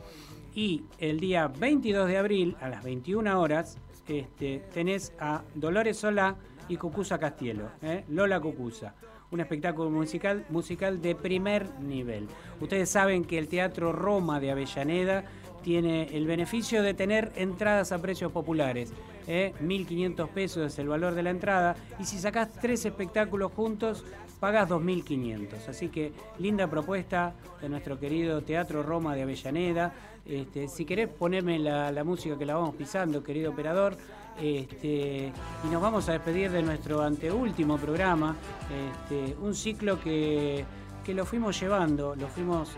[0.55, 3.77] Y el día 22 de abril a las 21 horas
[4.07, 6.37] este, tenés a Dolores Solá
[6.69, 8.05] y Cucusa Castielo, ¿eh?
[8.09, 8.95] Lola Cucusa.
[9.33, 12.29] Un espectáculo musical, musical de primer nivel.
[12.61, 15.25] Ustedes saben que el Teatro Roma de Avellaneda
[15.63, 18.93] tiene el beneficio de tener entradas a precios populares.
[19.27, 19.53] ¿eh?
[19.63, 24.05] 1.500 pesos es el valor de la entrada y si sacás tres espectáculos juntos
[24.41, 25.69] pagas 2.500.
[25.69, 29.93] Así que linda propuesta de nuestro querido Teatro Roma de Avellaneda.
[30.27, 33.97] Este, si querés ponerme la, música que la vamos pisando, querido operador.
[34.41, 35.31] Este,
[35.65, 38.35] y nos vamos a despedir de nuestro anteúltimo programa,
[38.71, 40.65] este, un ciclo que,
[41.05, 42.71] que lo fuimos llevando, lo fuimos,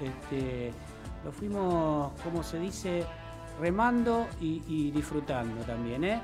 [1.25, 3.05] lo fuimos, como se dice,
[3.61, 6.05] remando y, disfrutando también.
[6.05, 6.23] ¿eh?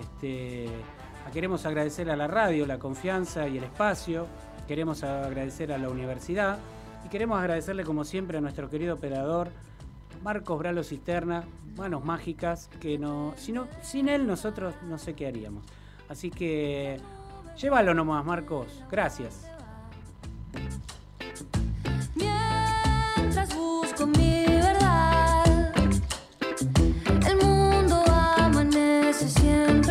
[0.00, 0.66] Este,
[1.32, 4.26] queremos agradecer a la radio la confianza y el espacio,
[4.66, 6.58] queremos agradecer a la universidad
[7.04, 9.50] y queremos agradecerle como siempre a nuestro querido operador
[10.22, 11.44] Marcos Bralo Cisterna,
[11.76, 15.64] manos mágicas, que no, si no, sin él nosotros no sé qué haríamos.
[16.08, 16.98] Así que
[17.56, 18.82] llévalo nomás, Marcos.
[18.90, 19.46] Gracias.
[29.24, 29.83] 实现